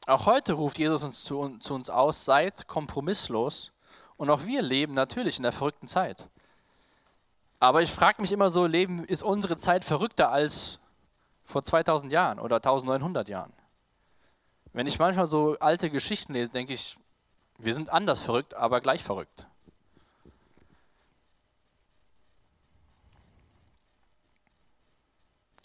Auch 0.06 0.26
heute 0.26 0.52
ruft 0.52 0.78
Jesus 0.78 1.02
uns 1.02 1.24
zu, 1.24 1.58
zu 1.58 1.74
uns 1.74 1.90
aus, 1.90 2.24
seid 2.24 2.68
kompromisslos. 2.68 3.72
Und 4.16 4.30
auch 4.30 4.44
wir 4.44 4.62
leben 4.62 4.94
natürlich 4.94 5.38
in 5.38 5.42
der 5.42 5.52
verrückten 5.52 5.88
Zeit. 5.88 6.28
Aber 7.58 7.82
ich 7.82 7.90
frage 7.90 8.22
mich 8.22 8.30
immer 8.30 8.48
so, 8.48 8.64
leben, 8.64 9.04
ist 9.04 9.24
unsere 9.24 9.56
Zeit 9.56 9.84
verrückter 9.84 10.30
als 10.30 10.78
vor 11.42 11.64
2000 11.64 12.12
Jahren 12.12 12.38
oder 12.38 12.56
1900 12.56 13.28
Jahren? 13.28 13.52
Wenn 14.72 14.86
ich 14.86 15.00
manchmal 15.00 15.26
so 15.26 15.56
alte 15.58 15.90
Geschichten 15.90 16.32
lese, 16.34 16.50
denke 16.50 16.74
ich, 16.74 16.96
wir 17.62 17.74
sind 17.74 17.90
anders 17.90 18.20
verrückt, 18.20 18.54
aber 18.54 18.80
gleich 18.80 19.02
verrückt. 19.02 19.46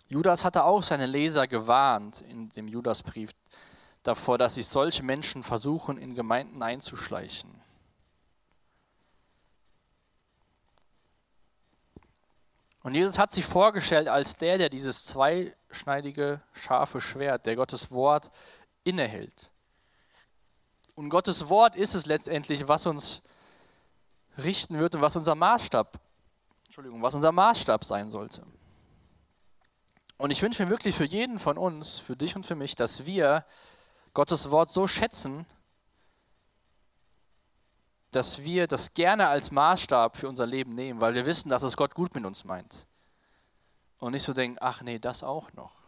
Judas 0.08 0.44
hatte 0.44 0.64
auch 0.64 0.84
seine 0.84 1.08
Leser 1.08 1.48
gewarnt 1.48 2.22
in 2.22 2.50
dem 2.50 2.68
Judasbrief 2.68 3.32
davor, 4.04 4.38
dass 4.38 4.56
sich 4.56 4.68
solche 4.68 5.04
Menschen 5.04 5.44
versuchen, 5.44 5.98
in 5.98 6.14
Gemeinden 6.16 6.62
einzuschleichen. 6.62 7.62
Und 12.84 12.94
Jesus 12.94 13.18
hat 13.18 13.32
sich 13.32 13.46
vorgestellt 13.46 14.08
als 14.08 14.38
der, 14.38 14.60
der 14.60 14.70
dieses 14.70 15.06
zweischneidige, 15.06 16.42
scharfe 16.54 17.02
Schwert, 17.02 17.48
der 17.48 17.56
Gottes 17.56 17.90
Wort 17.90 18.30
innehält. 18.84 19.52
Und 20.96 21.10
Gottes 21.10 21.50
Wort 21.50 21.76
ist 21.76 21.94
es 21.94 22.06
letztendlich, 22.06 22.68
was 22.68 22.86
uns 22.86 23.22
richten 24.38 24.80
wird 24.80 24.96
und 24.96 25.02
was 25.02 25.16
unser 25.16 25.36
Maßstab, 25.36 26.00
Entschuldigung, 26.66 27.02
was 27.02 27.14
unser 27.14 27.32
Maßstab 27.32 27.84
sein 27.84 28.10
sollte. 28.10 28.46
Und 30.18 30.32
ich 30.32 30.42
wünsche 30.42 30.64
mir 30.64 30.70
wirklich 30.70 30.96
für 30.96 31.06
jeden 31.06 31.40
von 31.40 31.58
uns, 31.58 32.00
für 32.00 32.16
dich 32.16 32.36
und 32.36 32.46
für 32.46 32.56
mich, 32.56 32.76
dass 32.76 33.06
wir 33.06 33.46
Gottes 34.14 34.50
Wort 34.50 34.70
so 34.70 34.88
schätzen, 34.88 35.46
dass 38.12 38.42
wir 38.44 38.68
das 38.68 38.94
gerne 38.94 39.28
als 39.28 39.52
Maßstab 39.52 40.16
für 40.16 40.30
unser 40.30 40.46
Leben 40.46 40.74
nehmen, 40.74 41.02
weil 41.02 41.14
wir 41.14 41.26
wissen, 41.26 41.50
dass 41.50 41.64
es 41.64 41.76
Gott 41.76 41.96
gut 41.96 42.16
mit 42.16 42.26
uns 42.26 42.46
meint. 42.46 42.88
Und 44.00 44.14
nicht 44.14 44.24
so 44.24 44.34
denken, 44.34 44.58
ach 44.62 44.82
nee, 44.82 45.00
das 45.00 45.22
auch 45.22 45.52
noch. 45.52 45.85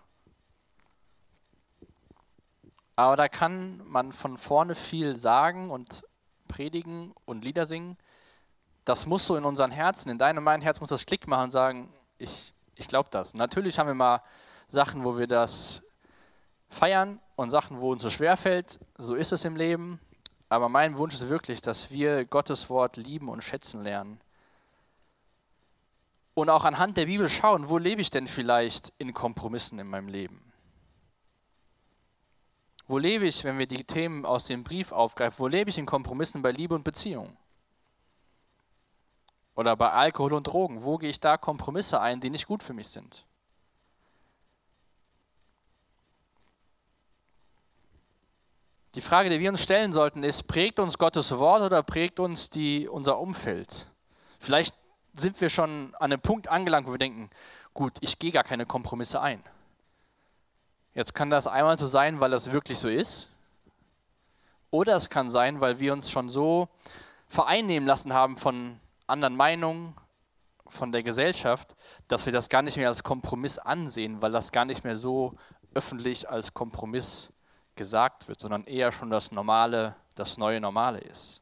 Aber 2.98 3.16
da 3.16 3.30
kann 3.30 3.80
man 3.86 4.12
von 4.12 4.38
vorne 4.38 4.74
viel 4.74 5.16
sagen 5.16 5.70
und 5.70 6.04
predigen 6.48 7.14
und 7.26 7.46
Lieder 7.46 7.68
singen. 7.68 7.96
Das 8.86 9.06
muss 9.06 9.28
so 9.28 9.36
in 9.36 9.46
unseren 9.46 9.70
Herzen, 9.70 10.10
in 10.10 10.18
deinem 10.18 10.40
und 10.40 10.44
meinem 10.46 10.64
Herz 10.64 10.82
muss 10.82 10.90
das 10.90 11.06
Klick 11.06 11.28
machen 11.28 11.46
und 11.46 11.52
sagen, 11.52 11.94
ich, 12.18 12.56
ich 12.76 12.88
glaube 12.88 13.10
das. 13.12 13.36
Natürlich 13.36 13.78
haben 13.78 13.86
wir 13.86 13.94
mal 13.94 14.24
Sachen, 14.68 15.06
wo 15.06 15.16
wir 15.20 15.28
das 15.28 15.84
feiern 16.70 17.20
und 17.36 17.52
Sachen, 17.52 17.80
wo 17.82 17.92
uns 17.92 18.02
so 18.02 18.10
schwer 18.10 18.36
fällt. 18.36 18.80
So 18.98 19.14
ist 19.14 19.32
es 19.32 19.46
im 19.46 19.56
Leben. 19.56 20.00
Aber 20.50 20.68
mein 20.68 20.98
Wunsch 20.98 21.14
ist 21.14 21.30
wirklich, 21.30 21.62
dass 21.62 21.92
wir 21.92 22.26
Gottes 22.26 22.68
Wort 22.68 22.98
lieben 22.98 23.30
und 23.30 23.44
schätzen 23.44 23.84
lernen. 23.84 24.20
Und 26.34 26.50
auch 26.50 26.66
anhand 26.66 26.98
der 26.98 27.06
Bibel 27.06 27.30
schauen, 27.30 27.70
wo 27.70 27.78
lebe 27.78 28.02
ich 28.02 28.10
denn 28.10 28.26
vielleicht 28.26 28.92
in 28.98 29.14
Kompromissen 29.14 29.78
in 29.78 29.88
meinem 29.88 30.08
Leben? 30.08 30.47
Wo 32.88 32.97
lebe 32.97 33.28
ich, 33.28 33.43
wenn 33.43 33.60
wir 33.60 33.67
die 33.67 33.84
Themen 33.84 34.26
aus 34.26 34.45
dem 34.45 34.63
Brief 34.63 34.91
aufgreifen? 34.93 35.39
Wo 35.39 35.47
lebe 35.47 35.69
ich 35.69 35.78
in 35.78 35.86
Kompromissen 35.86 36.41
bei 36.41 36.52
Liebe 36.52 36.73
und 36.73 36.84
Beziehung? 36.84 37.36
Oder 39.56 39.76
bei 39.76 39.91
Alkohol 39.91 40.34
und 40.34 40.47
Drogen, 40.47 40.84
wo 40.84 40.97
gehe 40.97 41.10
ich 41.10 41.19
da 41.19 41.36
Kompromisse 41.36 42.00
ein, 42.00 42.21
die 42.21 42.30
nicht 42.30 42.47
gut 42.47 42.63
für 42.63 42.73
mich 42.73 42.88
sind? 42.88 43.26
Die 48.95 49.02
Frage, 49.02 49.30
die 49.30 49.39
wir 49.39 49.50
uns 49.50 49.62
stellen 49.62 49.91
sollten, 49.91 50.23
ist, 50.23 50.43
prägt 50.47 50.80
uns 50.80 50.97
Gottes 50.97 51.38
Wort 51.38 51.62
oder 51.62 51.84
prägt 51.84 52.19
uns 52.19 52.50
die, 52.50 52.88
unser 52.88 53.19
Umfeld? 53.19 53.91
Vielleicht 54.39 54.76
sind 55.13 55.39
wir 55.41 55.50
schon 55.50 55.93
an 55.95 56.12
einem 56.12 56.21
Punkt 56.21 56.47
angelangt, 56.47 56.88
wo 56.88 56.91
wir 56.91 56.97
denken, 56.97 57.30
gut, 57.73 57.97
ich 58.02 58.17
gehe 58.17 58.32
gar 58.32 58.43
keine 58.43 58.65
Kompromisse 58.65 59.21
ein. 59.21 59.43
Jetzt 60.98 61.14
kann 61.14 61.30
das 61.30 61.46
einmal 61.46 61.78
so 61.78 61.86
sein, 61.86 62.20
weil 62.20 62.32
das 62.32 62.52
wirklich 62.52 62.80
so 62.80 62.90
ist. 62.90 63.30
Oder 64.72 64.96
es 64.96 65.12
kann 65.12 65.30
sein, 65.30 65.62
weil 65.62 65.78
wir 65.78 65.94
uns 65.94 66.10
schon 66.10 66.28
so 66.28 66.70
vereinnehmen 67.28 67.86
lassen 67.86 68.14
haben 68.14 68.36
von 68.36 68.80
anderen 69.06 69.36
Meinungen, 69.36 69.94
von 70.68 70.92
der 70.92 71.04
Gesellschaft, 71.04 71.76
dass 72.08 72.26
wir 72.26 72.34
das 72.34 72.50
gar 72.50 72.64
nicht 72.64 72.78
mehr 72.78 72.88
als 72.88 73.04
Kompromiss 73.04 73.60
ansehen, 73.60 74.24
weil 74.24 74.32
das 74.32 74.52
gar 74.52 74.66
nicht 74.66 74.84
mehr 74.84 74.96
so 74.96 75.36
öffentlich 75.76 76.28
als 76.28 76.56
Kompromiss 76.56 77.30
gesagt 77.76 78.28
wird, 78.28 78.40
sondern 78.40 78.64
eher 78.64 78.92
schon 78.92 79.12
das 79.12 79.32
normale, 79.32 79.96
das 80.16 80.40
neue 80.40 80.60
Normale 80.60 80.98
ist. 80.98 81.42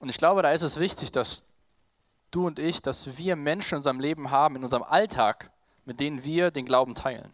Und 0.00 0.08
ich 0.08 0.18
glaube, 0.18 0.42
da 0.42 0.50
ist 0.50 0.62
es 0.62 0.80
wichtig, 0.80 1.12
dass 1.12 1.44
du 2.30 2.46
und 2.46 2.58
ich, 2.58 2.82
dass 2.82 3.18
wir 3.18 3.36
Menschen 3.36 3.74
in 3.74 3.78
unserem 3.78 4.00
Leben 4.00 4.30
haben, 4.30 4.56
in 4.56 4.64
unserem 4.64 4.82
Alltag, 4.82 5.50
mit 5.84 6.00
denen 6.00 6.24
wir 6.24 6.50
den 6.50 6.66
Glauben 6.66 6.94
teilen. 6.94 7.32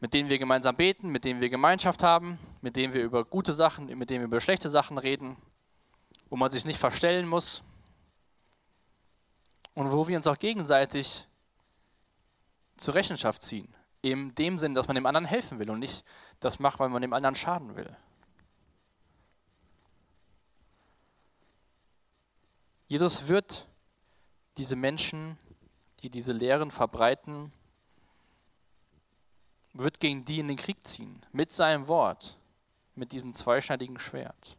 Mit 0.00 0.14
denen 0.14 0.30
wir 0.30 0.38
gemeinsam 0.38 0.76
beten, 0.76 1.10
mit 1.10 1.24
denen 1.24 1.40
wir 1.40 1.48
Gemeinschaft 1.48 2.02
haben, 2.02 2.38
mit 2.62 2.76
denen 2.76 2.94
wir 2.94 3.02
über 3.02 3.24
gute 3.24 3.52
Sachen, 3.52 3.86
mit 3.98 4.10
denen 4.10 4.20
wir 4.20 4.26
über 4.26 4.40
schlechte 4.40 4.70
Sachen 4.70 4.96
reden, 4.96 5.36
wo 6.30 6.36
man 6.36 6.50
sich 6.50 6.64
nicht 6.64 6.78
verstellen 6.78 7.26
muss 7.26 7.62
und 9.74 9.92
wo 9.92 10.06
wir 10.08 10.16
uns 10.16 10.26
auch 10.26 10.38
gegenseitig 10.38 11.26
zur 12.76 12.94
Rechenschaft 12.94 13.42
ziehen. 13.42 13.74
In 14.00 14.34
dem 14.36 14.56
Sinn, 14.56 14.74
dass 14.74 14.86
man 14.86 14.94
dem 14.94 15.06
anderen 15.06 15.26
helfen 15.26 15.58
will 15.58 15.70
und 15.70 15.80
nicht 15.80 16.04
das 16.40 16.60
macht, 16.60 16.78
weil 16.78 16.88
man 16.88 17.02
dem 17.02 17.12
anderen 17.12 17.34
schaden 17.34 17.76
will. 17.76 17.96
Jesus 22.88 23.28
wird 23.28 23.66
diese 24.56 24.74
Menschen, 24.74 25.38
die 26.00 26.08
diese 26.08 26.32
Lehren 26.32 26.70
verbreiten, 26.70 27.52
wird 29.74 30.00
gegen 30.00 30.22
die 30.22 30.40
in 30.40 30.48
den 30.48 30.56
Krieg 30.56 30.86
ziehen, 30.86 31.24
mit 31.30 31.52
seinem 31.52 31.86
Wort, 31.86 32.38
mit 32.94 33.12
diesem 33.12 33.34
zweischneidigen 33.34 33.98
Schwert. 33.98 34.56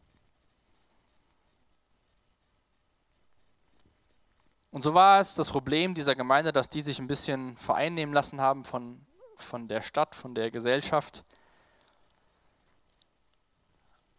Und 4.72 4.84
so 4.84 4.94
war 4.94 5.20
es 5.20 5.34
das 5.34 5.50
Problem 5.50 5.96
dieser 5.96 6.14
Gemeinde, 6.14 6.54
dass 6.54 6.70
die 6.70 6.82
sich 6.82 7.00
ein 7.00 7.08
bisschen 7.08 7.58
vereinnehmen 7.58 8.14
lassen 8.14 8.40
haben 8.40 8.64
von, 8.64 9.04
von 9.38 9.68
der 9.68 9.82
Stadt, 9.82 10.14
von 10.14 10.36
der 10.36 10.52
Gesellschaft. 10.52 11.24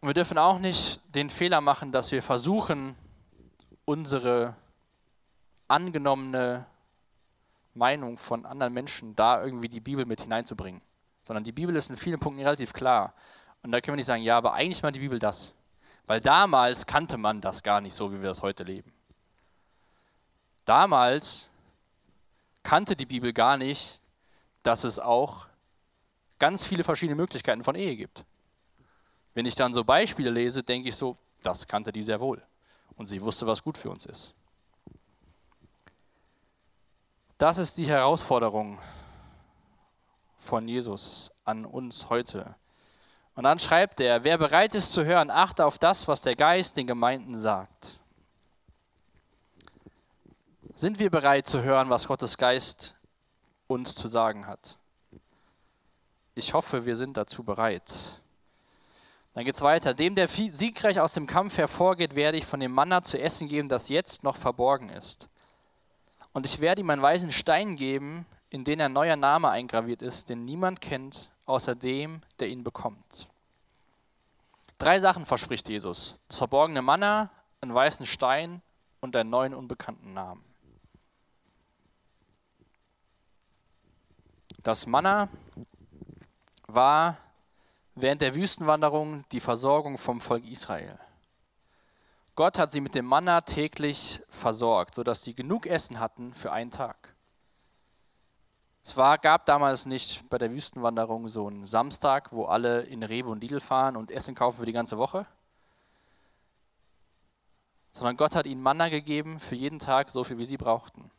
Und 0.01 0.09
wir 0.09 0.13
dürfen 0.13 0.37
auch 0.37 0.59
nicht 0.59 0.99
den 1.15 1.29
Fehler 1.29 1.61
machen, 1.61 1.93
dass 1.93 2.11
wir 2.11 2.21
versuchen, 2.21 2.97
unsere 3.91 4.55
angenommene 5.67 6.65
Meinung 7.73 8.17
von 8.17 8.45
anderen 8.45 8.73
Menschen 8.73 9.15
da 9.17 9.43
irgendwie 9.43 9.67
die 9.67 9.81
Bibel 9.81 10.05
mit 10.05 10.21
hineinzubringen. 10.21 10.81
Sondern 11.21 11.43
die 11.43 11.51
Bibel 11.51 11.75
ist 11.75 11.89
in 11.89 11.97
vielen 11.97 12.19
Punkten 12.19 12.41
relativ 12.41 12.71
klar. 12.71 13.13
Und 13.61 13.73
da 13.73 13.81
können 13.81 13.95
wir 13.95 13.97
nicht 13.97 14.05
sagen, 14.05 14.23
ja, 14.23 14.37
aber 14.37 14.53
eigentlich 14.53 14.81
mal 14.81 14.93
die 14.93 15.01
Bibel 15.01 15.19
das. 15.19 15.53
Weil 16.07 16.21
damals 16.21 16.85
kannte 16.85 17.17
man 17.17 17.41
das 17.41 17.63
gar 17.63 17.81
nicht 17.81 17.93
so, 17.93 18.13
wie 18.13 18.21
wir 18.21 18.29
das 18.29 18.41
heute 18.41 18.63
leben. 18.63 18.93
Damals 20.63 21.49
kannte 22.63 22.95
die 22.95 23.05
Bibel 23.05 23.33
gar 23.33 23.57
nicht, 23.57 23.99
dass 24.63 24.85
es 24.85 24.99
auch 24.99 25.47
ganz 26.39 26.65
viele 26.65 26.85
verschiedene 26.85 27.15
Möglichkeiten 27.15 27.63
von 27.63 27.75
Ehe 27.75 27.97
gibt. 27.97 28.23
Wenn 29.33 29.45
ich 29.45 29.55
dann 29.55 29.73
so 29.73 29.83
Beispiele 29.83 30.29
lese, 30.29 30.63
denke 30.63 30.87
ich 30.87 30.95
so, 30.95 31.17
das 31.41 31.67
kannte 31.67 31.91
die 31.91 32.03
sehr 32.03 32.21
wohl. 32.21 32.41
Und 32.95 33.07
sie 33.07 33.21
wusste, 33.21 33.47
was 33.47 33.63
gut 33.63 33.77
für 33.77 33.89
uns 33.89 34.05
ist. 34.05 34.33
Das 37.37 37.57
ist 37.57 37.77
die 37.77 37.87
Herausforderung 37.87 38.77
von 40.37 40.67
Jesus 40.67 41.31
an 41.43 41.65
uns 41.65 42.09
heute. 42.09 42.55
Und 43.35 43.45
dann 43.45 43.59
schreibt 43.59 43.99
er, 43.99 44.23
wer 44.23 44.37
bereit 44.37 44.75
ist 44.75 44.93
zu 44.93 45.05
hören, 45.05 45.31
achte 45.31 45.65
auf 45.65 45.79
das, 45.79 46.07
was 46.07 46.21
der 46.21 46.35
Geist 46.35 46.77
den 46.77 46.85
Gemeinden 46.85 47.35
sagt. 47.35 47.99
Sind 50.75 50.99
wir 50.99 51.09
bereit 51.09 51.47
zu 51.47 51.63
hören, 51.63 51.89
was 51.89 52.07
Gottes 52.07 52.37
Geist 52.37 52.95
uns 53.67 53.95
zu 53.95 54.07
sagen 54.07 54.47
hat? 54.47 54.77
Ich 56.35 56.53
hoffe, 56.53 56.85
wir 56.85 56.95
sind 56.95 57.17
dazu 57.17 57.43
bereit. 57.43 58.20
Dann 59.33 59.45
geht 59.45 59.55
es 59.55 59.61
weiter. 59.61 59.93
Dem, 59.93 60.15
der 60.15 60.27
siegreich 60.27 60.99
aus 60.99 61.13
dem 61.13 61.25
Kampf 61.25 61.57
hervorgeht, 61.57 62.15
werde 62.15 62.37
ich 62.37 62.45
von 62.45 62.59
dem 62.59 62.71
Manna 62.71 63.01
zu 63.01 63.19
essen 63.19 63.47
geben, 63.47 63.69
das 63.69 63.89
jetzt 63.89 64.23
noch 64.23 64.35
verborgen 64.35 64.89
ist. 64.89 65.29
Und 66.33 66.45
ich 66.45 66.59
werde 66.59 66.81
ihm 66.81 66.89
einen 66.89 67.01
weißen 67.01 67.31
Stein 67.31 67.75
geben, 67.75 68.25
in 68.49 68.65
den 68.65 68.81
ein 68.81 68.91
neuer 68.91 69.15
Name 69.15 69.49
eingraviert 69.49 70.01
ist, 70.01 70.29
den 70.29 70.43
niemand 70.43 70.81
kennt, 70.81 71.29
außer 71.45 71.75
dem, 71.75 72.21
der 72.39 72.49
ihn 72.49 72.63
bekommt. 72.63 73.29
Drei 74.77 74.99
Sachen 74.99 75.25
verspricht 75.25 75.69
Jesus. 75.69 76.19
Das 76.27 76.37
verborgene 76.37 76.81
Manna, 76.81 77.29
einen 77.61 77.73
weißen 77.73 78.05
Stein 78.05 78.61
und 78.99 79.15
einen 79.15 79.29
neuen 79.29 79.53
unbekannten 79.53 80.13
Namen. 80.13 80.43
Das 84.63 84.85
Manna 84.85 85.29
war 86.67 87.17
während 87.95 88.21
der 88.21 88.35
Wüstenwanderung 88.35 89.25
die 89.31 89.39
Versorgung 89.39 89.97
vom 89.97 90.21
Volk 90.21 90.45
Israel. 90.45 90.99
Gott 92.35 92.57
hat 92.57 92.71
sie 92.71 92.81
mit 92.81 92.95
dem 92.95 93.05
Manna 93.05 93.41
täglich 93.41 94.21
versorgt, 94.29 94.95
sodass 94.95 95.23
sie 95.23 95.35
genug 95.35 95.65
Essen 95.65 95.99
hatten 95.99 96.33
für 96.33 96.51
einen 96.51 96.71
Tag. 96.71 97.13
Es 98.83 98.97
war, 98.97 99.17
gab 99.17 99.45
damals 99.45 99.85
nicht 99.85 100.27
bei 100.29 100.37
der 100.37 100.51
Wüstenwanderung 100.51 101.27
so 101.27 101.47
einen 101.47 101.67
Samstag, 101.67 102.31
wo 102.31 102.45
alle 102.45 102.81
in 102.81 103.03
Rewe 103.03 103.29
und 103.29 103.41
Lidl 103.41 103.59
fahren 103.59 103.95
und 103.95 104.09
Essen 104.09 104.33
kaufen 104.33 104.57
für 104.57 104.65
die 104.65 104.71
ganze 104.71 104.97
Woche, 104.97 105.27
sondern 107.91 108.17
Gott 108.17 108.35
hat 108.35 108.47
ihnen 108.47 108.61
Manna 108.61 108.89
gegeben 108.89 109.39
für 109.39 109.55
jeden 109.55 109.79
Tag, 109.79 110.09
so 110.09 110.23
viel 110.23 110.37
wie 110.37 110.45
sie 110.45 110.57
brauchten. 110.57 111.11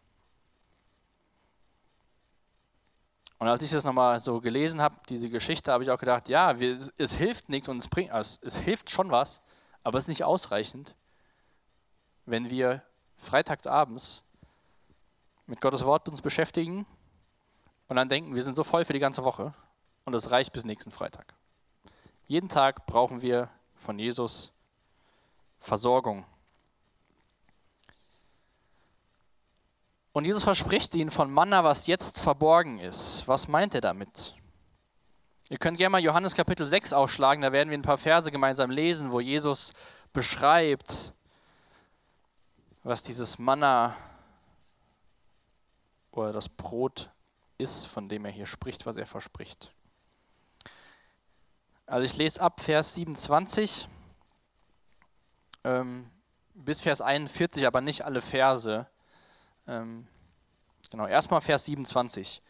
Und 3.43 3.49
als 3.49 3.61
ich 3.65 3.73
das 3.73 3.83
nochmal 3.83 4.21
so 4.21 4.41
gelesen 4.41 4.81
habe, 4.81 4.95
diese 5.09 5.29
Geschichte, 5.29 5.73
habe 5.73 5.83
ich 5.83 5.91
auch 5.91 5.99
gedacht, 5.99 6.29
ja, 6.29 6.61
wir, 6.61 6.79
es 6.97 7.17
hilft 7.17 7.49
nichts 7.49 7.69
und 7.69 7.79
es 7.79 7.89
bringt, 7.89 8.13
also 8.13 8.39
es 8.41 8.59
hilft 8.59 8.89
schon 8.89 9.11
was, 9.11 9.43
aber 9.83 9.99
es 9.99 10.05
ist 10.05 10.11
nicht 10.11 10.23
ausreichend, 10.23 10.95
wenn 12.25 12.51
wir 12.51 12.85
freitagsabends 13.17 14.23
mit 15.47 15.61
Gottes 15.61 15.85
Wort 15.85 16.09
uns 16.09 16.23
beschäftigen 16.23 16.87
und 17.89 17.97
dann 17.97 18.09
denken, 18.09 18.37
wir 18.37 18.45
sind 18.45 18.55
so 18.55 18.63
voll 18.63 18.85
für 18.85 18.93
die 18.93 19.01
ganze 19.01 19.25
Woche 19.25 19.53
und 20.05 20.15
es 20.15 20.31
reicht 20.31 20.53
bis 20.53 20.65
nächsten 20.65 20.93
Freitag. 20.93 21.35
Jeden 22.29 22.49
Tag 22.49 22.87
brauchen 22.87 23.23
wir 23.23 23.49
von 23.75 23.99
Jesus 23.99 24.53
Versorgung. 25.59 26.27
Und 30.13 30.27
Jesus 30.27 30.45
verspricht 30.45 30.95
ihnen 30.95 31.11
von 31.11 31.31
Manna, 31.31 31.65
was 31.65 31.87
jetzt 31.87 32.21
verborgen 32.21 32.79
ist. 32.79 33.27
Was 33.27 33.49
meint 33.49 33.75
er 33.75 33.81
damit? 33.81 34.35
Ihr 35.49 35.59
könnt 35.59 35.79
gerne 35.79 35.91
mal 35.91 36.03
Johannes 36.03 36.35
Kapitel 36.35 36.67
6 36.67 36.93
aufschlagen, 36.93 37.43
da 37.43 37.53
werden 37.53 37.71
wir 37.71 37.79
ein 37.79 37.83
paar 37.83 37.99
Verse 37.99 38.31
gemeinsam 38.31 38.71
lesen, 38.71 39.13
wo 39.13 39.21
Jesus 39.21 39.73
beschreibt, 40.13 41.13
was 42.83 43.03
dieses 43.03 43.39
Manna 43.39 43.97
oder 46.11 46.33
das 46.33 46.49
Brot 46.49 47.11
ist, 47.59 47.87
von 47.87 48.09
dem 48.09 48.25
er 48.25 48.31
hier 48.31 48.47
spricht, 48.47 48.87
was 48.87 48.97
er 48.97 49.07
verspricht. 49.07 49.73
Also 51.87 52.05
ich 52.05 52.17
lese 52.17 52.41
ab 52.41 52.61
Vers 52.61 52.95
27 52.95 53.89
ähm, 55.65 56.11
bis 56.55 56.81
Vers 56.81 57.01
41, 57.01 57.67
aber 57.67 57.81
nicht 57.81 58.05
alle 58.05 58.21
Verse. 58.21 58.87
Ähm, 59.67 60.07
genau, 60.91 61.07
erstmal 61.07 61.41
Vers 61.41 61.65
27. 61.67 62.43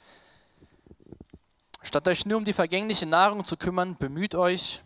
Statt 1.83 2.09
euch 2.09 2.27
nur 2.27 2.39
um 2.39 2.45
die 2.45 2.53
vergängliche 2.53 3.07
Nahrung 3.07 3.45
zu 3.45 3.57
kümmern, 3.57 3.97
bemüht 3.97 4.35
euch 4.35 4.83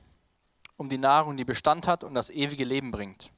um 0.77 0.89
die 0.89 0.99
Nahrung, 0.99 1.37
die 1.37 1.45
Bestand 1.45 1.87
hat 1.87 2.05
und 2.05 2.15
das 2.15 2.31
ewige 2.31 2.65
Leben 2.65 2.91
bringt. 2.91 3.31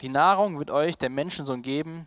Die 0.00 0.08
Nahrung 0.08 0.58
wird 0.58 0.70
euch 0.70 0.98
der 0.98 1.10
Menschensohn 1.10 1.62
geben, 1.62 2.06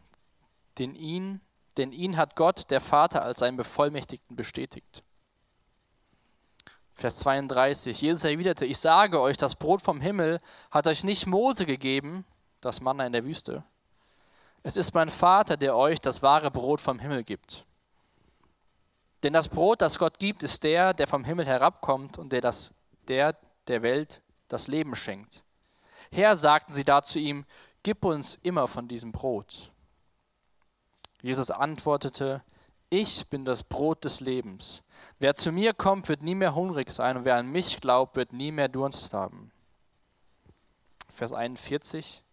den 0.77 0.95
ihn, 0.95 1.41
denn 1.77 1.91
ihn 1.91 2.17
hat 2.17 2.35
Gott, 2.35 2.69
der 2.69 2.81
Vater, 2.81 3.23
als 3.23 3.39
seinen 3.39 3.57
Bevollmächtigten 3.57 4.35
bestätigt. 4.35 5.03
Vers 6.93 7.19
32. 7.19 7.99
Jesus 8.01 8.25
erwiderte, 8.25 8.65
ich 8.65 8.77
sage 8.77 9.21
euch, 9.21 9.37
das 9.37 9.55
Brot 9.55 9.81
vom 9.81 10.01
Himmel 10.01 10.41
hat 10.69 10.85
euch 10.85 11.03
nicht 11.03 11.27
Mose 11.27 11.65
gegeben, 11.65 12.25
das 12.61 12.81
Manna 12.81 13.05
in 13.05 13.13
der 13.13 13.23
Wüste. 13.23 13.63
Es 14.63 14.75
ist 14.75 14.93
mein 14.93 15.09
Vater, 15.09 15.57
der 15.57 15.75
euch 15.75 15.99
das 15.99 16.21
wahre 16.21 16.51
Brot 16.51 16.81
vom 16.81 16.99
Himmel 16.99 17.23
gibt. 17.23 17.65
Denn 19.23 19.33
das 19.33 19.49
Brot, 19.49 19.81
das 19.81 19.97
Gott 19.97 20.19
gibt, 20.19 20.43
ist 20.43 20.63
der, 20.63 20.93
der 20.93 21.07
vom 21.07 21.23
Himmel 21.23 21.45
herabkommt 21.45 22.17
und 22.17 22.31
der, 22.31 22.41
das, 22.41 22.71
der 23.07 23.35
der 23.67 23.81
Welt 23.81 24.21
das 24.47 24.67
Leben 24.67 24.95
schenkt. 24.95 25.43
Herr, 26.11 26.35
sagten 26.35 26.73
sie 26.73 26.83
da 26.83 27.01
zu 27.01 27.19
ihm, 27.19 27.45
gib 27.83 28.03
uns 28.03 28.39
immer 28.41 28.67
von 28.67 28.87
diesem 28.87 29.11
Brot. 29.11 29.71
Jesus 31.21 31.51
antwortete, 31.51 32.43
ich 32.89 33.29
bin 33.29 33.45
das 33.45 33.63
Brot 33.63 34.03
des 34.03 34.19
Lebens. 34.19 34.81
Wer 35.19 35.35
zu 35.35 35.51
mir 35.51 35.73
kommt, 35.73 36.09
wird 36.09 36.23
nie 36.23 36.33
mehr 36.35 36.55
hungrig 36.55 36.89
sein 36.89 37.17
und 37.17 37.25
wer 37.25 37.35
an 37.35 37.51
mich 37.51 37.79
glaubt, 37.81 38.15
wird 38.15 38.33
nie 38.33 38.51
mehr 38.51 38.67
Durst 38.67 39.13
haben. 39.13 39.51
Vers 41.09 41.33
41. 41.33 42.23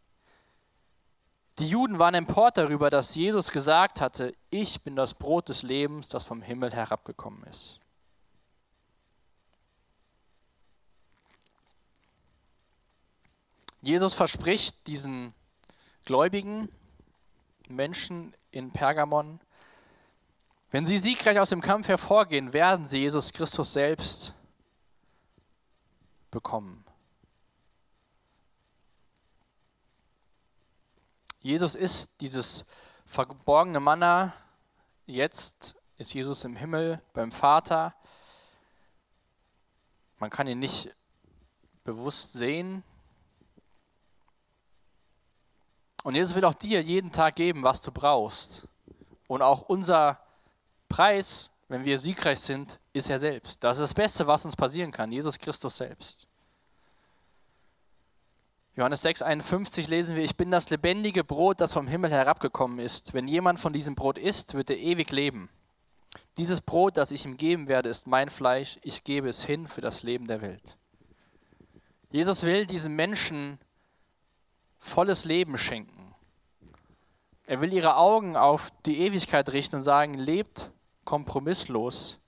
Die 1.59 1.69
Juden 1.69 1.99
waren 1.99 2.15
empört 2.15 2.59
darüber, 2.59 2.91
dass 2.91 3.15
Jesus 3.15 3.51
gesagt 3.51 4.01
hatte, 4.01 4.35
ich 4.51 4.83
bin 4.83 4.95
das 4.95 5.15
Brot 5.15 5.49
des 5.49 5.63
Lebens, 5.63 6.09
das 6.09 6.23
vom 6.23 6.43
Himmel 6.43 6.73
herabgekommen 6.73 7.45
ist. 7.45 7.81
Jesus 13.81 14.15
verspricht 14.15 14.87
diesen 14.87 15.33
gläubigen 16.05 16.69
Menschen 17.69 18.35
in 18.51 18.73
Pergamon, 18.73 19.41
wenn 20.71 20.87
sie 20.87 20.99
siegreich 20.99 21.39
aus 21.39 21.51
dem 21.51 21.61
Kampf 21.61 21.89
hervorgehen, 21.89 22.53
werden 22.53 22.87
sie 22.87 22.99
Jesus 22.99 23.33
Christus 23.33 23.73
selbst 23.73 24.35
bekommen. 26.31 26.86
Jesus 31.47 31.77
ist 31.77 32.21
dieses 32.21 32.65
verborgene 33.05 33.79
Manna. 33.79 34.33
Jetzt 35.07 35.77
ist 35.97 36.13
Jesus 36.13 36.43
im 36.43 36.57
Himmel 36.57 37.01
beim 37.13 37.31
Vater. 37.31 37.95
Man 40.19 40.29
kann 40.29 40.49
ihn 40.49 40.59
nicht 40.59 40.91
bewusst 41.85 42.33
sehen. 42.33 42.83
Und 46.03 46.17
Jesus 46.17 46.35
will 46.35 46.45
auch 46.45 46.55
dir 46.55 46.83
jeden 46.83 47.13
Tag 47.13 47.37
geben, 47.37 47.63
was 47.63 47.81
du 47.81 47.93
brauchst. 47.93 48.67
Und 49.29 49.41
auch 49.41 49.63
unser 49.69 50.19
Preis, 50.89 51.53
wenn 51.69 51.85
wir 51.85 52.01
siegreich 52.01 52.41
sind, 52.41 52.81
ist 52.93 53.09
er 53.09 53.21
selbst. 53.21 53.63
Das 53.63 53.79
ist 53.79 53.83
das 53.83 53.95
Beste, 53.95 54.27
was 54.27 54.45
uns 54.45 54.57
passieren 54.57 54.91
kann, 54.91 55.13
Jesus 55.13 55.39
Christus 55.39 55.77
selbst. 55.77 56.26
Johannes 58.77 59.07
6,51 59.07 59.89
lesen 59.89 60.17
wir, 60.17 60.23
ich 60.23 60.37
bin 60.37 60.51
das 60.51 60.69
lebendige 60.69 61.25
Brot, 61.25 61.63
das 61.63 61.73
vom 61.73 61.89
Himmel 61.89 62.11
herabgekommen 62.11 62.79
ist. 62.79 63.15
Wenn 63.15 63.27
jemand 63.27 63.59
von 63.59 63.73
diesem 63.73 63.95
Brot 63.95 64.19
isst, 64.19 64.53
wird 64.53 64.69
er 64.69 64.77
ewig 64.77 65.11
leben. 65.11 65.49
Dieses 66.37 66.61
Brot, 66.61 66.99
das 66.99 67.11
ich 67.11 67.25
ihm 67.25 67.39
geben 67.39 67.69
werde, 67.69 67.89
ist 67.89 68.07
mein 68.07 68.29
Fleisch. 68.29 68.79
Ich 68.83 69.03
gebe 69.03 69.31
es 69.31 69.45
hin 69.45 69.67
für 69.67 69.81
das 69.81 70.03
Leben 70.03 70.27
der 70.27 70.43
Welt. 70.43 70.77
Jesus 72.11 72.43
will 72.43 72.67
diesen 72.67 72.95
Menschen 72.95 73.59
volles 74.79 75.25
Leben 75.25 75.57
schenken. 75.57 76.15
Er 77.47 77.63
will 77.63 77.73
ihre 77.73 77.97
Augen 77.97 78.37
auf 78.37 78.71
die 78.85 78.99
Ewigkeit 78.99 79.49
richten 79.55 79.77
und 79.77 79.85
sagen, 79.85 80.13
lebt 80.13 80.71
kompromisslos. 81.07 82.19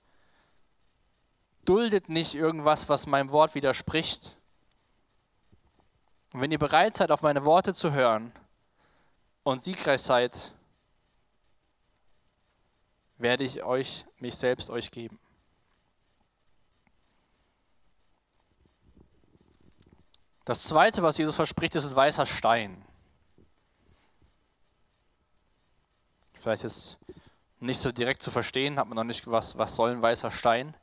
Duldet 1.65 2.09
nicht 2.09 2.33
irgendwas, 2.33 2.89
was 2.89 3.05
meinem 3.05 3.29
Wort 3.29 3.53
widerspricht, 3.53 4.38
und 6.33 6.41
wenn 6.41 6.51
ihr 6.51 6.59
bereit 6.59 6.95
seid, 6.95 7.11
auf 7.11 7.21
meine 7.21 7.45
Worte 7.45 7.73
zu 7.73 7.91
hören 7.91 8.31
und 9.43 9.63
siegreich 9.63 10.01
seid, 10.01 10.53
werde 13.17 13.43
ich 13.43 13.63
euch, 13.63 14.05
mich 14.17 14.35
selbst 14.35 14.69
euch 14.69 14.91
geben. 14.91 15.19
Das 20.45 20.63
zweite, 20.63 21.03
was 21.03 21.17
Jesus 21.17 21.35
verspricht, 21.35 21.75
ist 21.75 21.85
ein 21.85 21.95
weißer 21.95 22.25
Stein. 22.25 22.83
Vielleicht 26.33 26.63
ist 26.63 26.97
nicht 27.59 27.79
so 27.79 27.91
direkt 27.91 28.23
zu 28.23 28.31
verstehen, 28.31 28.79
hat 28.79 28.87
man 28.87 28.95
noch 28.95 29.03
nicht, 29.03 29.27
was, 29.27 29.57
was 29.57 29.75
soll 29.75 29.91
ein 29.91 30.01
weißer 30.01 30.31
Stein. 30.31 30.75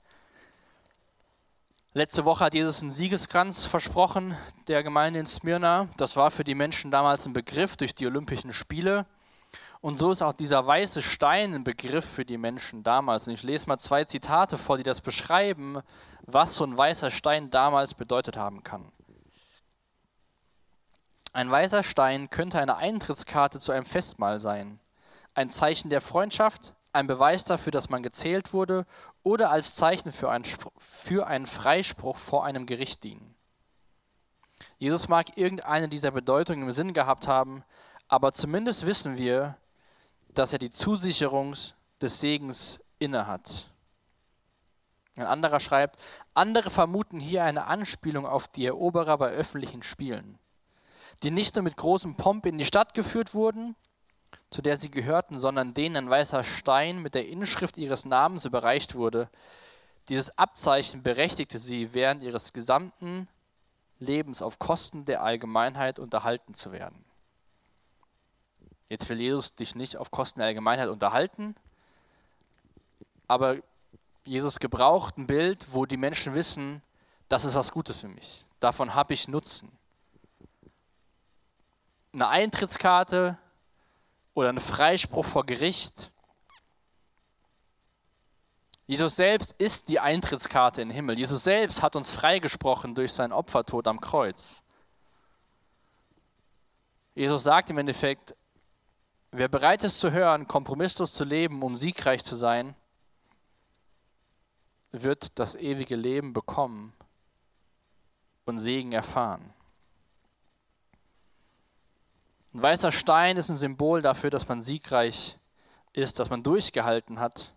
Letzte 1.97 2.27
Woche 2.27 2.45
hat 2.45 2.53
Jesus 2.53 2.83
einen 2.83 2.91
Siegeskranz 2.93 3.65
versprochen 3.65 4.37
der 4.69 4.83
Gemeinde 4.83 5.19
in 5.19 5.25
Smyrna. 5.25 5.89
Das 5.97 6.15
war 6.15 6.31
für 6.31 6.45
die 6.45 6.55
Menschen 6.55 6.91
damals 6.91 7.25
ein 7.25 7.33
Begriff 7.33 7.79
durch 7.79 7.95
die 7.95 8.07
Olympischen 8.07 8.53
Spiele. 8.53 9.07
Und 9.81 9.99
so 9.99 10.11
ist 10.11 10.21
auch 10.21 10.35
dieser 10.35 10.67
weiße 10.67 11.01
Stein 11.01 11.55
ein 11.55 11.65
Begriff 11.65 12.05
für 12.05 12.27
die 12.27 12.37
Menschen 12.37 12.83
damals. 12.83 13.27
Und 13.27 13.33
ich 13.33 13.43
lese 13.43 13.67
mal 13.69 13.79
zwei 13.79 14.05
Zitate 14.05 14.59
vor, 14.59 14.77
die 14.77 14.83
das 14.83 15.01
beschreiben, 15.01 15.81
was 16.27 16.57
so 16.57 16.65
ein 16.65 16.77
weißer 16.77 17.11
Stein 17.11 17.51
damals 17.51 17.95
bedeutet 17.95 18.37
haben 18.37 18.63
kann. 18.63 18.93
Ein 21.33 21.51
weißer 21.51 21.83
Stein 21.83 22.29
könnte 22.29 22.61
eine 22.61 22.77
Eintrittskarte 22.77 23.59
zu 23.59 23.73
einem 23.73 23.87
Festmahl 23.87 24.39
sein, 24.39 24.81
ein 25.33 25.49
Zeichen 25.49 25.89
der 25.89 26.03
Freundschaft, 26.03 26.75
ein 26.93 27.07
Beweis 27.07 27.45
dafür, 27.45 27.73
dass 27.73 27.89
man 27.89 28.03
gezählt 28.03 28.53
wurde 28.53 28.85
oder 29.27 29.51
als 29.51 29.75
Zeichen 29.75 30.13
für, 30.13 30.31
ein, 30.31 30.45
für 30.79 31.27
einen 31.27 31.47
Freispruch 31.47 32.17
vor 32.17 32.45
einem 32.45 32.65
Gericht 32.65 33.03
dienen. 33.03 33.35
Jesus 34.79 35.09
mag 35.09 35.37
irgendeine 35.37 35.89
dieser 35.89 36.13
Bedeutungen 36.13 36.63
im 36.63 36.71
Sinn 36.71 36.93
gehabt 36.93 37.27
haben, 37.27 37.65
aber 38.07 38.33
zumindest 38.33 38.87
wissen 38.87 39.19
wir, 39.19 39.57
dass 40.29 40.53
er 40.53 40.61
die 40.61 40.71
Zusicherung 40.71 41.57
des 42.01 42.21
Segens 42.21 42.79
innehat. 43.01 43.67
Ein 45.17 45.27
anderer 45.27 45.59
schreibt, 45.59 46.01
andere 46.33 46.71
vermuten 46.71 47.19
hier 47.19 47.43
eine 47.43 47.65
Anspielung 47.65 48.27
auf 48.27 48.47
die 48.47 48.67
Eroberer 48.67 49.19
bei 49.19 49.31
öffentlichen 49.31 49.83
Spielen, 49.83 50.39
die 51.25 51.33
nicht 51.33 51.57
nur 51.57 51.65
mit 51.65 51.77
großem 51.77 52.15
Pomp 52.15 52.47
in 52.47 52.59
die 52.59 52.65
Stadt 52.65 52.95
geführt 52.95 53.35
wurden, 53.35 53.75
zu 54.51 54.63
der 54.63 54.77
sie 54.77 54.91
gehörten, 54.91 55.39
sondern 55.39 55.75
denen 55.75 55.97
ein 55.97 56.11
weißer 56.11 56.45
Stein 56.45 57.03
mit 57.03 57.15
der 57.15 57.29
Inschrift 57.29 57.77
ihres 57.79 58.05
Namens 58.05 58.45
überreicht 58.45 58.95
wurde. 58.95 59.29
Dieses 60.09 60.39
Abzeichen 60.39 61.03
berechtigte 61.03 61.59
sie 61.59 61.93
während 61.95 62.23
ihres 62.23 62.53
gesamten 62.53 63.29
Lebens 63.99 64.43
auf 64.43 64.59
Kosten 64.59 65.05
der 65.05 65.23
Allgemeinheit 65.23 65.99
unterhalten 65.99 66.55
zu 66.55 66.71
werden. 66.73 67.05
Jetzt 68.89 69.09
will 69.09 69.21
Jesus 69.21 69.55
dich 69.55 69.75
nicht 69.75 69.97
auf 69.97 70.11
Kosten 70.11 70.39
der 70.39 70.49
Allgemeinheit 70.49 70.89
unterhalten, 70.89 71.57
aber 73.27 73.57
Jesus 74.25 74.61
gebraucht 74.61 75.19
ein 75.19 75.27
Bild, 75.27 75.67
wo 75.73 75.87
die 75.87 75.97
Menschen 75.97 76.35
wissen, 76.35 76.83
das 77.29 77.45
ist 77.45 77.55
was 77.55 77.73
Gutes 77.73 78.01
für 78.01 78.09
mich. 78.09 78.45
Davon 78.61 78.95
habe 78.95 79.15
ich 79.15 79.27
Nutzen. 79.27 79.71
Eine 82.13 82.29
Eintrittskarte 82.29 83.39
oder 84.37 84.51
ein 84.51 84.61
Freispruch 84.61 85.25
vor 85.25 85.47
Gericht. 85.47 86.13
Jesus 88.87 89.17
selbst 89.17 89.53
ist 89.53 89.89
die 89.89 89.99
Eintrittskarte 89.99 90.83
in 90.83 90.91
den 90.91 90.95
Himmel. 90.95 91.19
Jesus 91.19 91.43
selbst 91.43 91.81
hat 91.81 91.97
uns 91.97 92.11
freigesprochen 92.11 92.95
durch 92.95 93.15
seinen 93.15 93.33
Opfertod 93.33 93.89
am 93.89 93.99
Kreuz. 93.99 94.63
Jesus 97.15 97.45
sagt 97.45 97.71
im 97.71 97.79
Endeffekt, 97.79 98.37
wer 99.33 99.49
bereit 99.49 99.83
ist 99.85 99.99
zu 99.99 100.13
hören, 100.13 100.47
kompromisslos 100.47 101.15
zu 101.15 101.25
leben, 101.25 101.63
um 101.63 101.75
siegreich 101.75 102.23
zu 102.23 102.37
sein, 102.37 102.77
wird 104.93 105.39
das 105.39 105.55
ewige 105.55 105.97
Leben 105.97 106.35
bekommen 106.35 106.93
und 108.45 108.61
Segen 108.61 108.93
erfahren. 108.93 109.56
Ein 112.57 112.63
weißer 112.63 112.91
Stein 112.91 113.37
ist 113.37 113.51
ein 113.51 113.59
Symbol 113.59 114.01
dafür, 114.01 114.31
dass 114.31 114.49
man 114.49 114.63
siegreich 114.63 115.39
ist, 115.93 116.19
dass 116.19 116.31
man 116.31 116.43
durchgehalten 116.43 117.21
hat. 117.21 117.53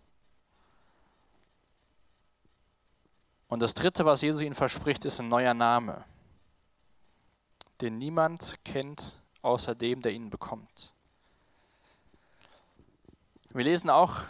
Und 3.48 3.60
das 3.60 3.72
Dritte, 3.72 4.04
was 4.04 4.20
Jesus 4.20 4.42
ihnen 4.42 4.54
verspricht, 4.54 5.06
ist 5.06 5.18
ein 5.18 5.30
neuer 5.30 5.54
Name, 5.54 6.04
den 7.80 7.96
niemand 7.96 8.62
kennt, 8.62 9.18
außer 9.40 9.74
dem, 9.74 10.02
der 10.02 10.12
ihn 10.12 10.28
bekommt. 10.28 10.92
Wir 13.54 13.64
lesen 13.64 13.88
auch 13.88 14.24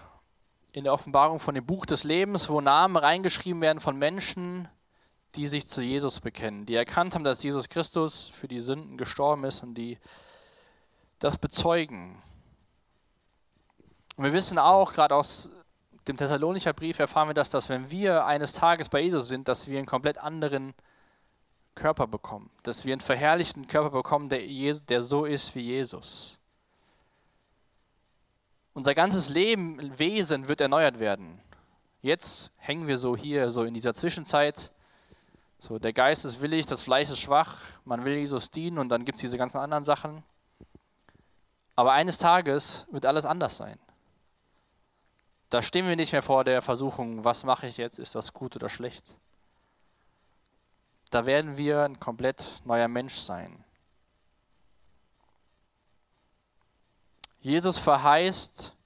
in 0.71 0.85
der 0.85 0.93
Offenbarung 0.93 1.41
von 1.41 1.57
dem 1.57 1.67
Buch 1.67 1.85
des 1.85 2.05
Lebens, 2.05 2.49
wo 2.49 2.61
Namen 2.61 2.95
reingeschrieben 2.95 3.61
werden 3.61 3.81
von 3.81 3.99
Menschen, 3.99 4.69
die 5.35 5.49
sich 5.49 5.67
zu 5.67 5.83
Jesus 5.83 6.21
bekennen, 6.21 6.65
die 6.65 6.77
erkannt 6.77 7.17
haben, 7.17 7.25
dass 7.25 7.43
Jesus 7.43 7.69
Christus 7.69 8.29
für 8.29 8.47
die 8.47 8.61
Sünden 8.61 8.97
gestorben 8.97 9.43
ist 9.43 9.65
und 9.65 9.75
die 9.75 9.99
das 11.21 11.39
bezeugen. 11.39 12.21
Und 14.17 14.25
wir 14.25 14.33
wissen 14.33 14.59
auch, 14.59 14.93
gerade 14.93 15.15
aus 15.15 15.51
dem 16.09 16.17
Thessalonicher 16.17 16.73
Brief 16.73 16.99
erfahren 16.99 17.29
wir 17.29 17.35
das, 17.35 17.51
dass 17.51 17.69
wenn 17.69 17.91
wir 17.91 18.25
eines 18.27 18.53
Tages 18.53 18.89
bei 18.89 19.01
Jesus 19.01 19.29
sind, 19.29 19.47
dass 19.47 19.69
wir 19.69 19.79
einen 19.79 19.87
komplett 19.87 20.19
anderen 20.19 20.75
Körper 21.75 22.07
bekommen. 22.07 22.51
Dass 22.63 22.85
wir 22.85 22.93
einen 22.93 23.01
verherrlichten 23.01 23.67
Körper 23.67 23.91
bekommen, 23.91 24.29
der, 24.29 24.41
der 24.75 25.03
so 25.03 25.25
ist 25.25 25.55
wie 25.55 25.61
Jesus. 25.61 26.39
Unser 28.73 28.95
ganzes 28.95 29.29
Leben, 29.29 29.99
Wesen 29.99 30.49
wird 30.49 30.61
erneuert 30.61 30.99
werden. 30.99 31.41
Jetzt 32.03 32.51
hängen 32.57 32.87
wir 32.87 32.97
so 32.97 33.17
hier, 33.17 33.51
so 33.51 33.65
in 33.65 33.75
dieser 33.75 33.95
Zwischenzeit. 33.95 34.71
So, 35.59 35.79
der 35.79 35.93
Geist 35.93 36.25
ist 36.25 36.41
willig, 36.41 36.65
das 36.65 36.83
Fleisch 36.83 37.11
ist 37.11 37.21
schwach, 37.21 37.59
man 37.85 38.05
will 38.05 38.15
Jesus 38.15 38.51
dienen 38.51 38.79
und 38.79 38.89
dann 38.89 39.05
gibt 39.05 39.17
es 39.17 39.21
diese 39.21 39.37
ganzen 39.37 39.59
anderen 39.59 39.85
Sachen. 39.85 40.23
Aber 41.77 41.93
eines 41.93 42.19
Tages 42.19 42.87
wird 42.91 43.07
alles 43.07 43.25
anders 43.25 43.57
sein. 43.57 43.79
Da 45.49 45.63
stehen 45.63 45.89
wir 45.89 45.97
nicht 45.97 46.13
mehr 46.13 46.23
vor 46.23 46.45
der 46.45 46.63
Versuchung, 46.63 47.25
was 47.25 47.43
mache 47.45 47.67
ich 47.67 47.77
jetzt, 47.77 47.99
ist 47.99 48.15
das 48.15 48.33
gut 48.33 48.55
oder 48.55 48.69
schlecht. 48.69 49.17
Da 51.11 51.27
werden 51.27 51.57
wir 51.57 51.83
ein 51.83 51.99
komplett 51.99 52.61
neuer 52.65 52.87
Mensch 52.87 53.17
sein. 53.17 53.65
Jesus 57.41 57.79
verheißt 57.79 58.77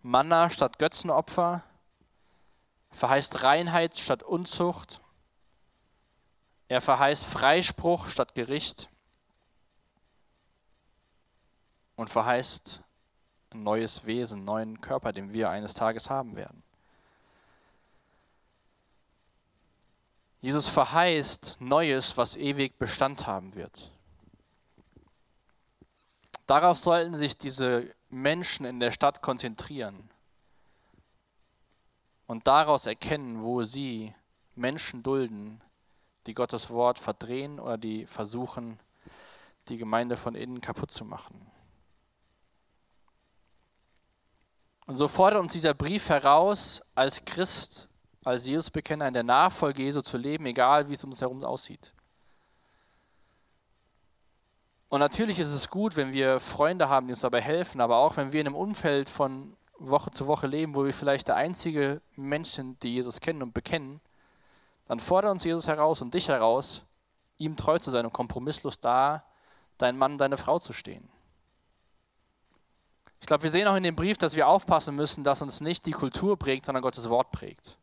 Manna 0.00 0.48
statt 0.48 0.78
Götzenopfer, 0.78 1.62
verheißt 2.92 3.42
Reinheit 3.42 3.98
statt 3.98 4.22
Unzucht, 4.22 5.00
er 6.68 6.80
verheißt 6.80 7.26
Freispruch 7.26 8.06
statt 8.08 8.34
Gericht 8.34 8.88
und 12.00 12.08
verheißt 12.08 12.82
ein 13.50 13.62
neues 13.62 14.06
Wesen, 14.06 14.38
einen 14.38 14.44
neuen 14.46 14.80
Körper, 14.80 15.12
den 15.12 15.34
wir 15.34 15.50
eines 15.50 15.74
Tages 15.74 16.08
haben 16.08 16.34
werden. 16.34 16.62
Jesus 20.40 20.66
verheißt 20.66 21.58
Neues, 21.60 22.16
was 22.16 22.36
ewig 22.36 22.78
Bestand 22.78 23.26
haben 23.26 23.54
wird. 23.54 23.92
Darauf 26.46 26.78
sollten 26.78 27.18
sich 27.18 27.36
diese 27.36 27.94
Menschen 28.08 28.64
in 28.64 28.80
der 28.80 28.92
Stadt 28.92 29.20
konzentrieren 29.20 30.08
und 32.26 32.46
daraus 32.46 32.86
erkennen, 32.86 33.42
wo 33.42 33.62
sie 33.62 34.14
Menschen 34.54 35.02
dulden, 35.02 35.60
die 36.26 36.32
Gottes 36.32 36.70
Wort 36.70 36.98
verdrehen 36.98 37.60
oder 37.60 37.76
die 37.76 38.06
versuchen, 38.06 38.80
die 39.68 39.76
Gemeinde 39.76 40.16
von 40.16 40.34
innen 40.34 40.62
kaputt 40.62 40.90
zu 40.90 41.04
machen. 41.04 41.50
Und 44.90 44.96
so 44.96 45.06
fordert 45.06 45.38
uns 45.38 45.52
dieser 45.52 45.72
Brief 45.72 46.08
heraus, 46.08 46.82
als 46.96 47.24
Christ, 47.24 47.88
als 48.24 48.44
Jesusbekenner 48.48 49.06
in 49.06 49.14
der 49.14 49.22
Nachfolge 49.22 49.84
Jesu 49.84 50.00
zu 50.00 50.18
leben, 50.18 50.46
egal 50.46 50.88
wie 50.88 50.94
es 50.94 51.04
um 51.04 51.10
uns 51.10 51.20
herum 51.20 51.44
aussieht. 51.44 51.94
Und 54.88 54.98
natürlich 54.98 55.38
ist 55.38 55.52
es 55.52 55.70
gut, 55.70 55.94
wenn 55.94 56.12
wir 56.12 56.40
Freunde 56.40 56.88
haben, 56.88 57.06
die 57.06 57.12
uns 57.12 57.20
dabei 57.20 57.40
helfen, 57.40 57.80
aber 57.80 57.98
auch 57.98 58.16
wenn 58.16 58.32
wir 58.32 58.40
in 58.40 58.48
einem 58.48 58.56
Umfeld 58.56 59.08
von 59.08 59.56
Woche 59.78 60.10
zu 60.10 60.26
Woche 60.26 60.48
leben, 60.48 60.74
wo 60.74 60.84
wir 60.84 60.92
vielleicht 60.92 61.28
der 61.28 61.36
einzige 61.36 62.00
Mensch 62.16 62.48
sind, 62.48 62.82
die 62.82 62.94
Jesus 62.94 63.20
kennen 63.20 63.44
und 63.44 63.54
bekennen, 63.54 64.00
dann 64.86 64.98
fordert 64.98 65.30
uns 65.30 65.44
Jesus 65.44 65.68
heraus 65.68 66.02
und 66.02 66.14
dich 66.14 66.26
heraus, 66.26 66.84
ihm 67.36 67.54
treu 67.54 67.78
zu 67.78 67.92
sein 67.92 68.06
und 68.06 68.12
kompromisslos 68.12 68.80
da, 68.80 69.22
dein 69.78 69.96
Mann, 69.96 70.18
deine 70.18 70.36
Frau 70.36 70.58
zu 70.58 70.72
stehen. 70.72 71.08
Ich 73.20 73.26
glaube, 73.26 73.42
wir 73.42 73.50
sehen 73.50 73.68
auch 73.68 73.76
in 73.76 73.82
dem 73.82 73.96
Brief, 73.96 74.18
dass 74.18 74.34
wir 74.34 74.48
aufpassen 74.48 74.96
müssen, 74.96 75.24
dass 75.24 75.42
uns 75.42 75.60
nicht 75.60 75.86
die 75.86 75.92
Kultur 75.92 76.38
prägt, 76.38 76.66
sondern 76.66 76.82
Gottes 76.82 77.08
Wort 77.10 77.30
prägt. 77.30 77.78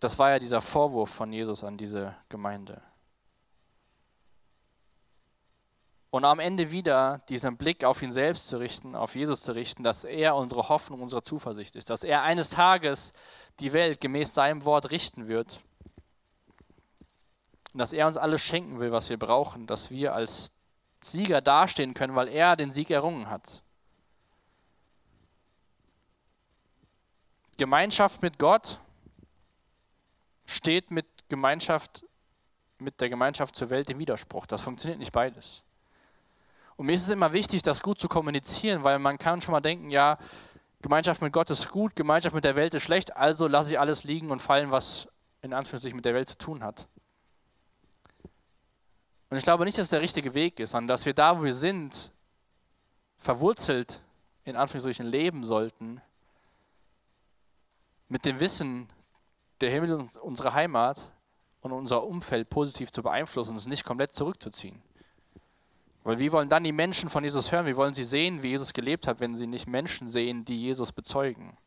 Das 0.00 0.18
war 0.18 0.30
ja 0.30 0.38
dieser 0.38 0.60
Vorwurf 0.60 1.10
von 1.10 1.32
Jesus 1.32 1.64
an 1.64 1.76
diese 1.76 2.14
Gemeinde. 2.28 2.82
Und 6.10 6.24
am 6.24 6.38
Ende 6.38 6.70
wieder 6.70 7.18
diesen 7.28 7.56
Blick 7.56 7.84
auf 7.84 8.00
ihn 8.00 8.12
selbst 8.12 8.48
zu 8.48 8.58
richten, 8.58 8.94
auf 8.94 9.14
Jesus 9.16 9.42
zu 9.42 9.52
richten, 9.52 9.82
dass 9.82 10.04
er 10.04 10.36
unsere 10.36 10.68
Hoffnung, 10.68 11.02
unsere 11.02 11.22
Zuversicht 11.22 11.76
ist, 11.76 11.90
dass 11.90 12.04
er 12.04 12.22
eines 12.22 12.50
Tages 12.50 13.12
die 13.60 13.72
Welt 13.72 14.00
gemäß 14.00 14.32
seinem 14.32 14.64
Wort 14.64 14.90
richten 14.90 15.28
wird. 15.28 15.60
Und 17.74 17.80
dass 17.80 17.92
er 17.92 18.06
uns 18.06 18.16
alles 18.16 18.40
schenken 18.40 18.78
will, 18.78 18.92
was 18.92 19.10
wir 19.10 19.18
brauchen, 19.18 19.66
dass 19.66 19.90
wir 19.90 20.14
als 20.14 20.52
Sieger 21.12 21.40
dastehen 21.40 21.94
können, 21.94 22.14
weil 22.14 22.28
er 22.28 22.56
den 22.56 22.70
Sieg 22.70 22.90
errungen 22.90 23.30
hat. 23.30 23.62
Gemeinschaft 27.56 28.22
mit 28.22 28.38
Gott 28.38 28.78
steht 30.46 30.90
mit 30.90 31.06
Gemeinschaft 31.28 32.04
mit 32.78 33.00
der 33.00 33.08
Gemeinschaft 33.08 33.56
zur 33.56 33.70
Welt 33.70 33.88
im 33.90 33.98
Widerspruch. 33.98 34.46
Das 34.46 34.60
funktioniert 34.60 34.98
nicht 34.98 35.12
beides. 35.12 35.62
Und 36.76 36.86
mir 36.86 36.92
ist 36.92 37.04
es 37.04 37.08
immer 37.08 37.32
wichtig, 37.32 37.62
das 37.62 37.82
gut 37.82 37.98
zu 37.98 38.08
kommunizieren, 38.08 38.84
weil 38.84 38.98
man 38.98 39.16
kann 39.16 39.40
schon 39.40 39.52
mal 39.52 39.60
denken, 39.60 39.90
ja, 39.90 40.18
Gemeinschaft 40.82 41.22
mit 41.22 41.32
Gott 41.32 41.48
ist 41.48 41.70
gut, 41.70 41.96
Gemeinschaft 41.96 42.34
mit 42.34 42.44
der 42.44 42.54
Welt 42.54 42.74
ist 42.74 42.82
schlecht, 42.82 43.16
also 43.16 43.48
lasse 43.48 43.72
ich 43.72 43.80
alles 43.80 44.04
liegen 44.04 44.30
und 44.30 44.42
fallen, 44.42 44.70
was 44.70 45.08
in 45.40 45.54
Anführungszeichen 45.54 45.96
mit 45.96 46.04
der 46.04 46.14
Welt 46.14 46.28
zu 46.28 46.36
tun 46.36 46.62
hat. 46.62 46.86
Und 49.36 49.40
ich 49.40 49.44
glaube 49.44 49.66
nicht, 49.66 49.76
dass 49.76 49.90
der 49.90 50.00
richtige 50.00 50.32
Weg 50.32 50.58
ist, 50.60 50.70
sondern 50.70 50.88
dass 50.88 51.04
wir 51.04 51.12
da, 51.12 51.38
wo 51.38 51.44
wir 51.44 51.52
sind, 51.52 52.10
verwurzelt 53.18 54.00
in 54.44 54.56
Anführungszeichen 54.56 55.04
leben 55.04 55.44
sollten, 55.44 56.00
mit 58.08 58.24
dem 58.24 58.40
Wissen, 58.40 58.88
der 59.60 59.68
Himmel 59.68 60.00
ist 60.00 60.16
unsere 60.16 60.54
Heimat 60.54 61.02
und 61.60 61.72
unser 61.72 62.04
Umfeld 62.04 62.48
positiv 62.48 62.90
zu 62.90 63.02
beeinflussen 63.02 63.50
und 63.50 63.56
es 63.56 63.66
nicht 63.66 63.84
komplett 63.84 64.14
zurückzuziehen. 64.14 64.82
Weil 66.02 66.18
wie 66.18 66.32
wollen 66.32 66.48
dann 66.48 66.64
die 66.64 66.72
Menschen 66.72 67.10
von 67.10 67.22
Jesus 67.22 67.52
hören? 67.52 67.66
Wie 67.66 67.76
wollen 67.76 67.92
sie 67.92 68.04
sehen, 68.04 68.42
wie 68.42 68.48
Jesus 68.48 68.72
gelebt 68.72 69.06
hat, 69.06 69.20
wenn 69.20 69.36
sie 69.36 69.46
nicht 69.46 69.66
Menschen 69.66 70.08
sehen, 70.08 70.46
die 70.46 70.62
Jesus 70.62 70.92
bezeugen? 70.92 71.58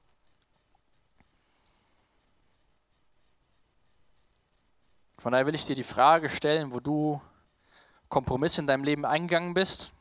Von 5.20 5.34
daher 5.34 5.46
will 5.46 5.54
ich 5.54 5.66
dir 5.66 5.76
die 5.76 5.84
Frage 5.84 6.30
stellen, 6.30 6.74
wo 6.74 6.80
du 6.80 7.22
Kompromisse 8.10 8.62
in 8.62 8.68
deinem 8.68 8.84
Leben 8.84 9.06
eingegangen 9.06 9.54
bist 9.54 9.92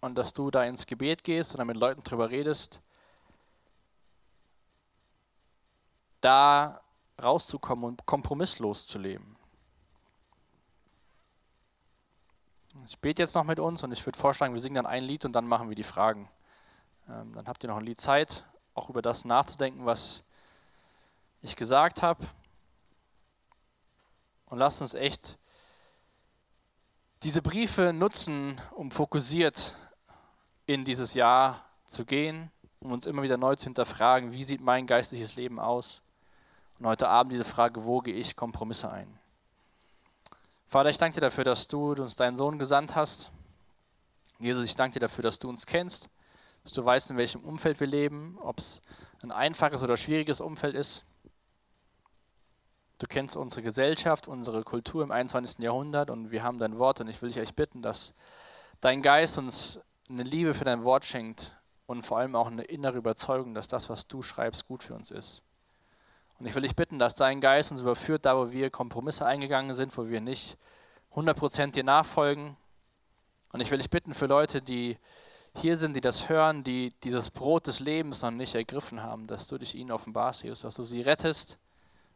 und 0.00 0.16
dass 0.16 0.32
du 0.32 0.50
da 0.50 0.64
ins 0.64 0.86
Gebet 0.86 1.22
gehst 1.22 1.54
oder 1.54 1.64
mit 1.64 1.76
Leuten 1.76 2.02
drüber 2.02 2.30
redest, 2.30 2.82
da 6.20 6.80
rauszukommen 7.22 7.84
und 7.84 8.06
kompromisslos 8.06 8.86
zu 8.86 8.98
leben. 8.98 9.36
Ich 12.86 12.98
bete 12.98 13.22
jetzt 13.22 13.34
noch 13.34 13.44
mit 13.44 13.60
uns 13.60 13.82
und 13.84 13.92
ich 13.92 14.04
würde 14.04 14.18
vorschlagen, 14.18 14.54
wir 14.54 14.60
singen 14.60 14.76
dann 14.76 14.86
ein 14.86 15.04
Lied 15.04 15.24
und 15.24 15.32
dann 15.32 15.46
machen 15.46 15.68
wir 15.68 15.76
die 15.76 15.84
Fragen. 15.84 16.28
Ähm, 17.08 17.34
dann 17.34 17.46
habt 17.46 17.62
ihr 17.62 17.68
noch 17.68 17.76
ein 17.76 17.84
Lied 17.84 18.00
Zeit, 18.00 18.44
auch 18.74 18.88
über 18.88 19.02
das 19.02 19.24
nachzudenken, 19.24 19.86
was 19.86 20.24
ich 21.40 21.54
gesagt 21.54 22.02
habe. 22.02 22.26
Und 24.46 24.58
lasst 24.58 24.80
uns 24.80 24.94
echt 24.94 25.38
diese 27.22 27.40
Briefe 27.40 27.92
nutzen, 27.92 28.60
um 28.72 28.90
fokussiert 28.90 29.76
in 30.66 30.82
dieses 30.82 31.14
Jahr 31.14 31.64
zu 31.84 32.04
gehen, 32.04 32.50
um 32.80 32.90
uns 32.92 33.06
immer 33.06 33.22
wieder 33.22 33.36
neu 33.36 33.54
zu 33.54 33.64
hinterfragen, 33.64 34.32
wie 34.32 34.42
sieht 34.42 34.60
mein 34.60 34.86
geistliches 34.86 35.36
Leben 35.36 35.60
aus? 35.60 36.02
Und 36.78 36.86
heute 36.86 37.08
Abend 37.08 37.32
diese 37.32 37.44
Frage, 37.44 37.84
wo 37.84 38.00
gehe 38.00 38.14
ich 38.14 38.34
Kompromisse 38.34 38.90
ein? 38.90 39.18
Vater, 40.66 40.90
ich 40.90 40.98
danke 40.98 41.14
dir 41.14 41.20
dafür, 41.20 41.44
dass 41.44 41.68
du 41.68 41.92
uns 41.92 42.16
deinen 42.16 42.36
Sohn 42.36 42.58
gesandt 42.58 42.96
hast. 42.96 43.30
Jesus, 44.40 44.64
ich 44.64 44.74
danke 44.74 44.94
dir 44.94 45.00
dafür, 45.00 45.22
dass 45.22 45.38
du 45.38 45.48
uns 45.48 45.66
kennst, 45.66 46.08
dass 46.64 46.72
du 46.72 46.84
weißt, 46.84 47.12
in 47.12 47.16
welchem 47.16 47.44
Umfeld 47.44 47.78
wir 47.78 47.86
leben, 47.86 48.36
ob 48.40 48.58
es 48.58 48.82
ein 49.22 49.30
einfaches 49.30 49.84
oder 49.84 49.96
schwieriges 49.96 50.40
Umfeld 50.40 50.74
ist. 50.74 51.04
Du 53.02 53.08
kennst 53.08 53.36
unsere 53.36 53.62
Gesellschaft, 53.62 54.28
unsere 54.28 54.62
Kultur 54.62 55.02
im 55.02 55.10
21. 55.10 55.58
Jahrhundert 55.58 56.08
und 56.08 56.30
wir 56.30 56.44
haben 56.44 56.60
dein 56.60 56.78
Wort 56.78 57.00
und 57.00 57.08
ich 57.08 57.20
will 57.20 57.30
dich 57.30 57.38
echt 57.38 57.56
bitten, 57.56 57.82
dass 57.82 58.14
dein 58.80 59.02
Geist 59.02 59.38
uns 59.38 59.80
eine 60.08 60.22
Liebe 60.22 60.54
für 60.54 60.62
dein 60.62 60.84
Wort 60.84 61.04
schenkt 61.04 61.52
und 61.86 62.02
vor 62.02 62.18
allem 62.18 62.36
auch 62.36 62.46
eine 62.46 62.62
innere 62.62 62.98
Überzeugung, 62.98 63.54
dass 63.54 63.66
das, 63.66 63.90
was 63.90 64.06
du 64.06 64.22
schreibst, 64.22 64.68
gut 64.68 64.84
für 64.84 64.94
uns 64.94 65.10
ist. 65.10 65.42
Und 66.38 66.46
ich 66.46 66.54
will 66.54 66.62
dich 66.62 66.76
bitten, 66.76 67.00
dass 67.00 67.16
dein 67.16 67.40
Geist 67.40 67.72
uns 67.72 67.80
überführt, 67.80 68.24
da 68.24 68.36
wo 68.36 68.52
wir 68.52 68.70
Kompromisse 68.70 69.26
eingegangen 69.26 69.74
sind, 69.74 69.98
wo 69.98 70.06
wir 70.06 70.20
nicht 70.20 70.56
100% 71.16 71.72
dir 71.72 71.82
nachfolgen. 71.82 72.56
Und 73.50 73.60
ich 73.60 73.72
will 73.72 73.78
dich 73.78 73.90
bitten 73.90 74.14
für 74.14 74.26
Leute, 74.26 74.62
die 74.62 74.96
hier 75.56 75.76
sind, 75.76 75.96
die 75.96 76.00
das 76.00 76.28
hören, 76.28 76.62
die 76.62 76.94
dieses 77.02 77.32
Brot 77.32 77.66
des 77.66 77.80
Lebens 77.80 78.22
noch 78.22 78.30
nicht 78.30 78.54
ergriffen 78.54 79.02
haben, 79.02 79.26
dass 79.26 79.48
du 79.48 79.58
dich 79.58 79.74
ihnen 79.74 79.90
offenbarst, 79.90 80.44
Jesus, 80.44 80.60
dass 80.60 80.76
du 80.76 80.84
sie 80.84 81.00
rettest 81.00 81.58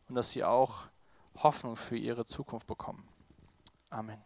und 0.09 0.15
dass 0.15 0.31
sie 0.33 0.45
auch 0.45 0.89
Hoffnung 1.37 1.77
für 1.77 1.97
ihre 1.97 2.25
Zukunft 2.25 2.67
bekommen. 2.67 3.09
Amen. 3.91 4.23